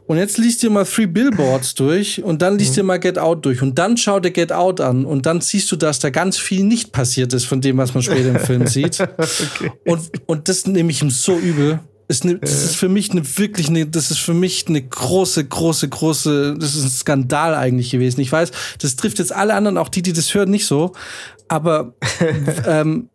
[0.07, 2.79] und jetzt liest ihr mal Three Billboards durch und dann liest mhm.
[2.79, 5.71] ihr mal Get Out durch und dann schau dir Get Out an und dann siehst
[5.73, 8.67] du, dass da ganz viel nicht passiert ist von dem, was man später im Film
[8.67, 9.01] sieht.
[9.19, 9.73] okay.
[9.85, 11.81] Und und das nehme ich ihm so übel.
[12.11, 15.45] Ist ne, das ist für mich eine wirklich eine, das ist für mich eine große,
[15.45, 18.23] große, große, das ist ein Skandal eigentlich gewesen.
[18.23, 18.51] Ich weiß,
[18.81, 20.93] das trifft jetzt alle anderen, auch die, die das hören, nicht so.
[21.49, 21.93] Aber
[22.67, 23.11] ähm,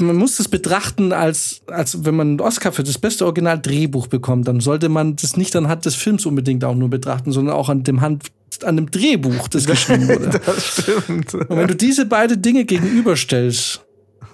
[0.00, 4.48] man muss das betrachten, als, als wenn man einen Oscar für das beste Original-Drehbuch bekommt,
[4.48, 7.84] dann sollte man das nicht anhand des Films unbedingt auch nur betrachten, sondern auch an
[7.84, 8.24] dem Hand,
[8.64, 10.40] an dem Drehbuch, das geschrieben wurde.
[10.44, 11.34] das stimmt.
[11.34, 13.84] Und wenn du diese beiden Dinge gegenüberstellst,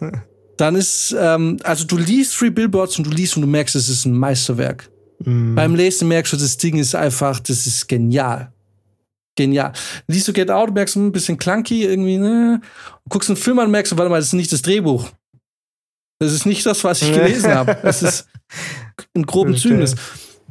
[0.56, 3.88] dann ist, ähm, also du liest Three Billboards und du liest und du merkst, es
[3.88, 4.90] ist ein Meisterwerk.
[5.24, 5.54] Mm.
[5.54, 8.52] Beim Lesen merkst du, das Ding ist einfach, das ist genial.
[9.36, 9.72] Genial.
[10.06, 12.60] Liest du Get Out, merkst du hm, ein bisschen clunky irgendwie, ne?
[13.08, 15.10] Guckst einen Film an, merkst du, warte mal, das ist nicht das Drehbuch.
[16.20, 17.76] Das ist nicht das, was ich gelesen habe.
[17.82, 18.26] Das ist
[19.12, 19.82] in groben Zügen.
[19.82, 19.94] Okay.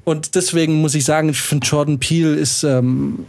[0.04, 3.26] Und deswegen muss ich sagen, ich finde Jordan Peele ist, ähm,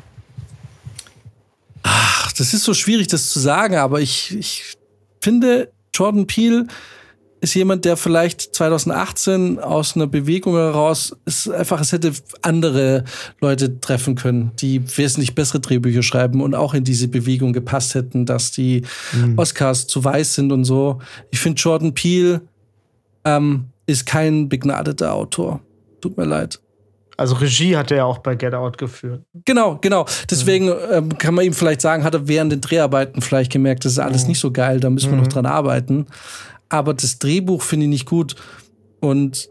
[1.85, 4.75] ach, das ist so schwierig, das zu sagen, aber ich, ich
[5.21, 6.67] finde, Jordan Peele
[7.41, 13.05] ist jemand, der vielleicht 2018 aus einer Bewegung heraus ist einfach, es hätte andere
[13.41, 18.25] Leute treffen können, die wesentlich bessere Drehbücher schreiben und auch in diese Bewegung gepasst hätten,
[18.27, 18.83] dass die
[19.13, 19.39] mhm.
[19.39, 21.01] Oscars zu weiß sind und so.
[21.31, 22.41] Ich finde, Jordan Peele
[23.25, 25.61] ähm, ist kein begnadeter Autor.
[26.01, 26.61] Tut mir leid.
[27.17, 29.23] Also Regie hat er ja auch bei Get Out geführt.
[29.45, 30.07] Genau, genau.
[30.31, 33.93] Deswegen ähm, kann man ihm vielleicht sagen, hat er während den Dreharbeiten vielleicht gemerkt, das
[33.93, 34.29] ist alles mhm.
[34.31, 35.25] nicht so geil, da müssen wir mhm.
[35.25, 36.07] noch dran arbeiten.
[36.69, 38.35] aber das Drehbuch finde ich nicht gut.
[39.01, 39.49] Und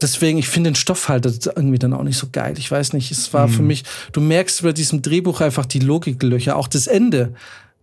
[0.00, 2.54] deswegen, ich finde den Stoff halt irgendwie dann auch nicht so geil.
[2.58, 3.52] Ich weiß nicht, es war mhm.
[3.52, 7.34] für mich, du merkst bei diesem Drehbuch einfach die Logiklöcher, auch das Ende.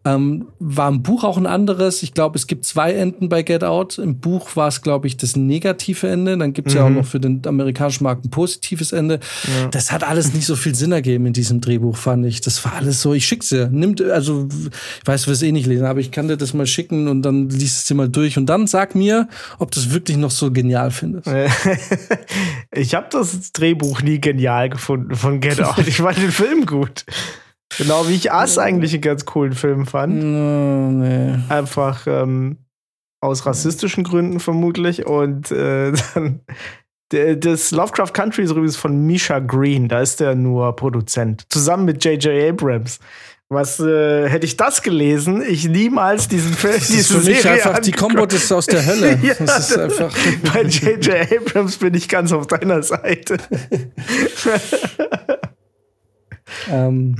[0.03, 2.01] Ähm, war im Buch auch ein anderes.
[2.01, 3.99] Ich glaube, es gibt zwei Enden bei Get Out.
[3.99, 6.35] Im Buch war es, glaube ich, das negative Ende.
[6.37, 6.79] Dann gibt es mhm.
[6.79, 6.95] ja auch mhm.
[6.95, 9.19] noch für den amerikanischen Markt ein positives Ende.
[9.43, 9.67] Ja.
[9.67, 12.41] Das hat alles nicht so viel Sinn ergeben in diesem Drehbuch, fand ich.
[12.41, 13.67] Das war alles so, ich schick's dir.
[13.67, 14.47] Nimmt, also,
[15.01, 17.21] ich weiß, du wirst eh nicht lesen, aber ich kann dir das mal schicken und
[17.21, 19.27] dann liest es dir mal durch und dann sag mir,
[19.59, 21.27] ob du es wirklich noch so genial findest.
[22.71, 25.87] ich habe das Drehbuch nie genial gefunden von Get Out.
[25.87, 27.05] Ich fand den Film gut.
[27.77, 30.15] Genau wie ich Ass eigentlich einen ganz coolen Film fand.
[30.15, 31.35] No, nee.
[31.49, 32.57] Einfach ähm,
[33.21, 35.05] aus rassistischen Gründen vermutlich.
[35.05, 36.41] Und äh, dann
[37.11, 41.45] das Lovecraft Country ist übrigens von Misha Green, da ist der nur Produzent.
[41.49, 42.49] Zusammen mit J.J.
[42.51, 42.99] Abrams.
[43.49, 45.43] Was äh, hätte ich das gelesen?
[45.45, 46.73] Ich niemals diesen Film.
[46.73, 49.19] Das ist für mich Serie einfach die Combo ist aus der Hölle.
[49.21, 50.15] ja, das ist einfach
[50.53, 51.29] bei J.J.
[51.33, 53.39] Abrams bin ich ganz auf deiner Seite.
[56.69, 57.15] Ähm.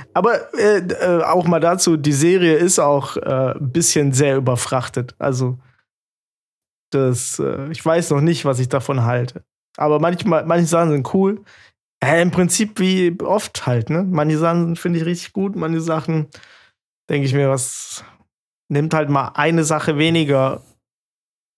[0.14, 5.14] Aber äh, äh, auch mal dazu, die Serie ist auch äh, ein bisschen sehr überfrachtet.
[5.18, 5.58] Also,
[6.90, 9.44] das, äh, ich weiß noch nicht, was ich davon halte.
[9.76, 11.42] Aber manchmal, manche Sachen sind cool.
[12.00, 14.04] Im Prinzip wie oft halt, ne?
[14.04, 16.28] Manche Sachen finde ich richtig gut, manche Sachen
[17.08, 18.04] denke ich mir, was
[18.68, 20.62] nimmt halt mal eine Sache weniger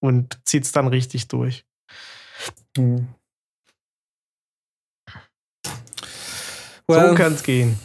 [0.01, 1.65] und zieht es dann richtig durch.
[2.77, 3.09] Mhm.
[6.89, 7.79] Well, so kann es gehen.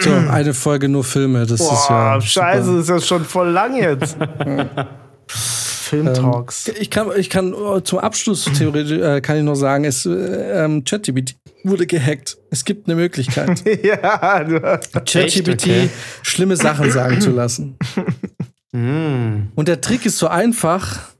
[0.00, 2.20] So, eine Folge nur Filme, das Boah, ist ja.
[2.20, 2.80] Scheiße, super.
[2.80, 4.16] ist das schon voll lang jetzt.
[5.28, 6.68] Filmtalks.
[6.68, 10.06] Ähm, ich kann, ich kann oh, zum Abschluss theoretisch äh, kann ich nur sagen, es
[10.06, 12.38] äh, ähm, ChatGPT wurde gehackt.
[12.50, 13.62] Es gibt eine Möglichkeit.
[13.84, 14.44] ja,
[15.04, 15.88] ChatGPT okay.
[16.22, 17.76] schlimme Sachen sagen zu lassen.
[18.72, 19.48] Mm.
[19.54, 21.10] Und der Trick ist so einfach,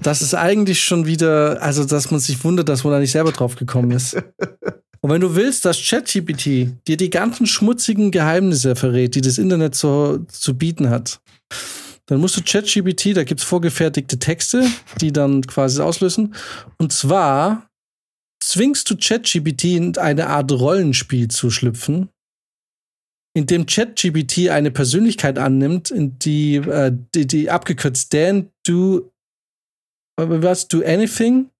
[0.00, 3.30] dass es eigentlich schon wieder, also dass man sich wundert, dass man da nicht selber
[3.30, 4.16] drauf gekommen ist.
[5.04, 9.74] Und wenn du willst, dass ChatGPT dir die ganzen schmutzigen Geheimnisse verrät, die das Internet
[9.74, 11.20] zu, zu bieten hat,
[12.06, 14.64] dann musst du ChatGPT, da gibt es vorgefertigte Texte,
[15.00, 16.34] die dann quasi auslösen.
[16.78, 17.68] Und zwar
[18.40, 22.08] zwingst du ChatGPT in eine Art Rollenspiel zu schlüpfen,
[23.34, 29.10] in dem ChatGPT eine Persönlichkeit annimmt, in die, äh, die, die abgekürzt Dan, do,
[30.16, 31.50] äh, was, do anything?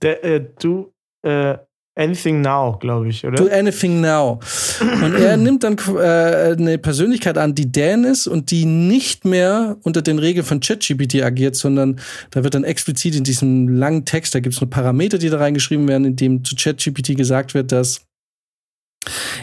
[0.00, 0.92] Der, äh, du,
[1.22, 1.58] äh,
[1.98, 3.36] Anything Now, glaube ich, oder?
[3.36, 4.38] Do Anything Now.
[4.80, 9.78] Und er nimmt dann äh, eine Persönlichkeit an, die Dan ist und die nicht mehr
[9.82, 11.98] unter den Regeln von ChatGPT agiert, sondern
[12.30, 15.38] da wird dann explizit in diesem langen Text, da gibt es nur Parameter, die da
[15.38, 18.02] reingeschrieben werden, in dem zu ChatGPT gesagt wird, dass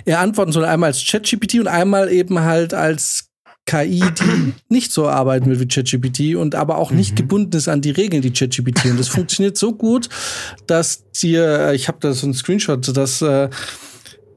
[0.05, 3.32] er antworten soll einmal als ChatGPT und einmal eben halt als
[3.65, 7.15] KI, die nicht so arbeiten will wie ChatGPT und aber auch nicht mhm.
[7.15, 8.85] gebunden ist an die Regeln, die ChatGPT.
[8.85, 10.09] Und das funktioniert so gut,
[10.67, 13.49] dass dir, ich habe da so einen Screenshot, das äh,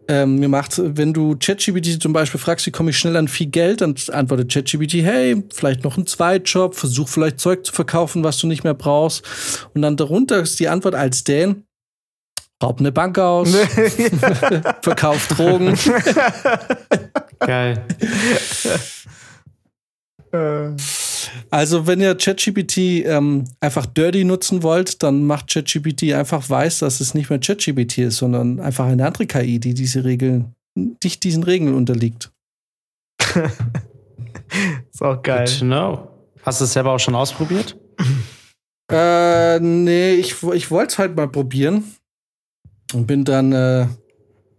[0.09, 3.81] ähm, gemacht, wenn du ChatGPT zum Beispiel fragst, wie komme ich schnell an viel Geld,
[3.81, 8.47] dann antwortet ChatGPT, hey, vielleicht noch ein Zweitjob, versuch vielleicht Zeug zu verkaufen, was du
[8.47, 9.25] nicht mehr brauchst.
[9.75, 11.65] Und dann darunter ist die Antwort als Dan,
[12.63, 13.55] raub eine Bank aus,
[14.83, 15.77] verkauf Drogen.
[17.41, 17.85] Geil.
[21.51, 27.01] Also, wenn ihr ChatGPT ähm, einfach dirty nutzen wollt, dann macht ChatGPT einfach weiß, dass
[27.01, 31.43] es nicht mehr ChatGPT ist, sondern einfach eine andere KI, die diese Regeln, nicht diesen
[31.43, 32.31] Regeln unterliegt.
[34.93, 35.47] ist auch geil.
[35.47, 36.09] Good to know.
[36.43, 37.77] Hast du es selber auch schon ausprobiert?
[38.91, 41.85] Äh, nee, ich, ich wollte es halt mal probieren
[42.95, 43.87] und bin dann äh,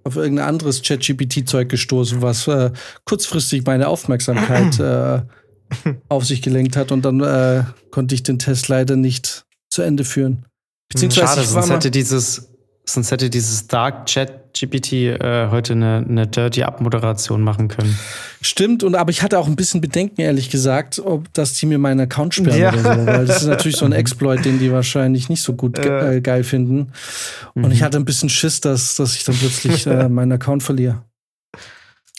[0.04, 2.72] auf irgendein anderes ChatGPT-Zeug gestoßen, was äh,
[3.06, 5.22] kurzfristig meine Aufmerksamkeit äh,
[6.10, 10.04] auf sich gelenkt hat und dann äh, konnte ich den Test leider nicht zu Ende
[10.04, 10.46] führen.
[10.90, 12.50] Beziehungsweise Schade, sonst hätte dieses
[12.90, 17.98] sonst hätte dieses Dark Chat GPT äh, heute eine, eine Dirty Abmoderation machen können.
[18.42, 21.78] Stimmt, und aber ich hatte auch ein bisschen Bedenken, ehrlich gesagt, ob dass die mir
[21.78, 22.74] meinen Account sperren ja.
[22.74, 25.78] oder so, weil das ist natürlich so ein Exploit, den die wahrscheinlich nicht so gut
[25.80, 26.94] äh, geil finden.
[27.54, 27.72] Und mhm.
[27.72, 31.04] ich hatte ein bisschen Schiss, dass, dass ich dann plötzlich äh, meinen Account verliere.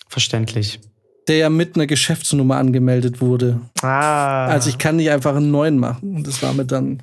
[0.09, 0.81] Verständlich
[1.29, 3.61] der ja mit einer Geschäftsnummer angemeldet wurde.
[3.83, 4.47] Ah.
[4.47, 6.17] Also ich kann nicht einfach einen neuen machen.
[6.17, 7.03] Und das war mir dann.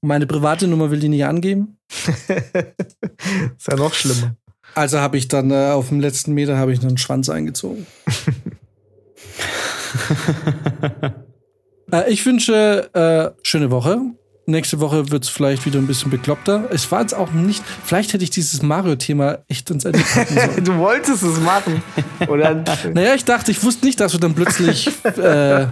[0.00, 1.76] Meine private Nummer will die nicht angeben.
[1.88, 4.36] ist ja noch schlimmer.
[4.74, 7.84] Also habe ich dann äh, auf dem letzten Meter habe ich einen Schwanz eingezogen.
[11.92, 14.00] äh, ich wünsche äh, schöne Woche.
[14.48, 16.70] Nächste Woche wird es vielleicht wieder ein bisschen bekloppter.
[16.70, 17.62] Es war jetzt auch nicht.
[17.84, 20.64] Vielleicht hätte ich dieses Mario-Thema echt ins Ende packen sollen.
[20.64, 21.82] du wolltest es machen.
[22.26, 22.54] Oder?
[22.94, 25.66] naja, ich dachte, ich wusste nicht, dass wir dann plötzlich äh,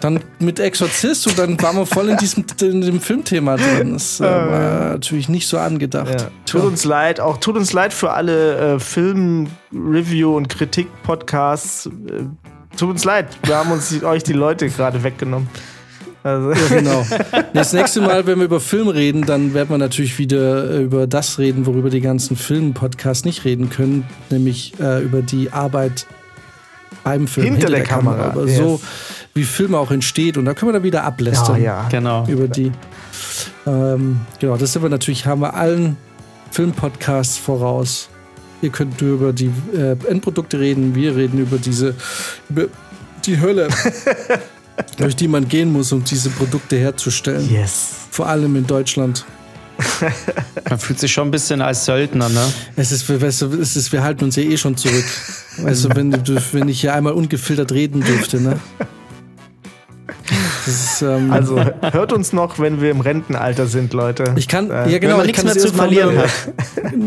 [0.00, 3.92] dann mit Exorzist und dann waren wir voll in diesem in dem Filmthema drin.
[3.92, 6.18] Das äh, war natürlich nicht so angedacht.
[6.18, 6.28] Ja.
[6.46, 11.84] Tut uns leid, auch tut uns leid für alle äh, Film-Review- und Kritik-Podcasts.
[11.84, 15.50] Äh, tut uns leid, wir haben uns euch die Leute gerade weggenommen.
[16.26, 16.52] Also.
[16.52, 17.06] Ja, genau.
[17.52, 21.38] Das nächste Mal, wenn wir über Film reden, dann werden wir natürlich wieder über das
[21.38, 26.06] reden, worüber die ganzen Film-Podcasts nicht reden können, nämlich äh, über die Arbeit
[27.02, 27.46] beim Film.
[27.46, 28.16] Hinter, hinter der, der, Kamera.
[28.16, 28.32] Kamera.
[28.32, 28.58] Aber yes.
[28.58, 28.80] so,
[29.34, 30.36] wie Film auch entsteht.
[30.36, 31.56] Und da können wir dann wieder ablästern.
[31.56, 31.88] Ja, ja.
[31.88, 32.26] Genau.
[32.26, 32.72] Über die.
[33.66, 35.96] Ähm, genau, das sind wir natürlich, haben wir allen
[36.50, 38.08] Film-Podcasts voraus.
[38.62, 41.94] Ihr könnt über die äh, Endprodukte reden, wir reden über diese,
[42.50, 42.64] über
[43.24, 43.68] die Hölle.
[44.96, 47.48] durch die man gehen muss, um diese Produkte herzustellen.
[47.50, 47.90] Yes.
[48.10, 49.24] Vor allem in Deutschland.
[50.70, 52.52] Man fühlt sich schon ein bisschen als Söldner, ne?
[52.76, 55.04] Es ist, weißt du, es ist wir halten uns ja eh schon zurück.
[55.58, 56.12] Weißt du, wenn,
[56.52, 58.58] wenn ich hier einmal ungefiltert reden dürfte, ne?
[60.66, 61.60] Ist, ähm, also
[61.92, 64.34] hört uns noch, wenn wir im Rentenalter sind, Leute.
[64.36, 66.16] Ich kann, äh, ja genau, ich kann nichts mehr zu verlieren.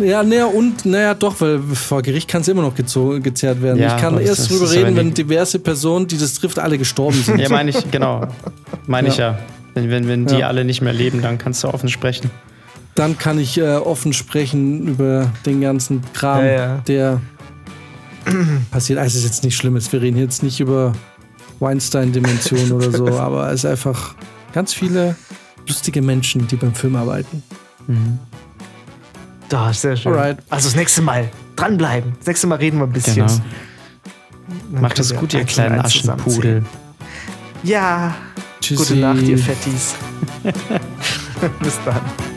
[0.02, 3.80] Ja, naja, und naja, doch, weil vor Gericht kann es immer noch gezerrt werden.
[3.80, 7.40] Ja, ich kann erst drüber reden, wenn diverse Personen, die das trifft, alle gestorben sind.
[7.40, 8.28] Ja, meine ich, genau.
[8.88, 9.14] Meine ja.
[9.14, 9.40] ich ja.
[9.74, 10.48] Wenn, wenn, wenn die ja.
[10.48, 12.30] alle nicht mehr leben, dann kannst du offen sprechen.
[12.96, 16.44] Dann kann ich äh, offen sprechen über den ganzen Kram,
[16.88, 17.22] der
[18.72, 19.00] passiert.
[19.00, 19.78] Also, es ist jetzt nicht schlimm.
[19.92, 20.94] Wir reden jetzt nicht über
[21.60, 24.16] Weinstein-Dimension oder so, aber es ist einfach
[24.54, 25.16] ganz viele
[25.68, 27.44] lustige Menschen, die beim Film arbeiten.
[27.88, 28.20] Mhm.
[29.50, 30.14] Da, sehr schön.
[30.14, 30.38] Alright.
[30.50, 32.14] Also das nächste Mal dranbleiben.
[32.20, 33.16] Das nächste Mal reden wir ein bisschen.
[33.16, 34.82] Genau.
[34.82, 36.64] Macht das gut, ihr kleinen Aschenpudel.
[37.64, 38.16] Ja.
[38.62, 38.84] Tschüssi.
[38.84, 39.96] Gute Nacht, ihr Fettis.
[41.62, 42.29] Bis dann.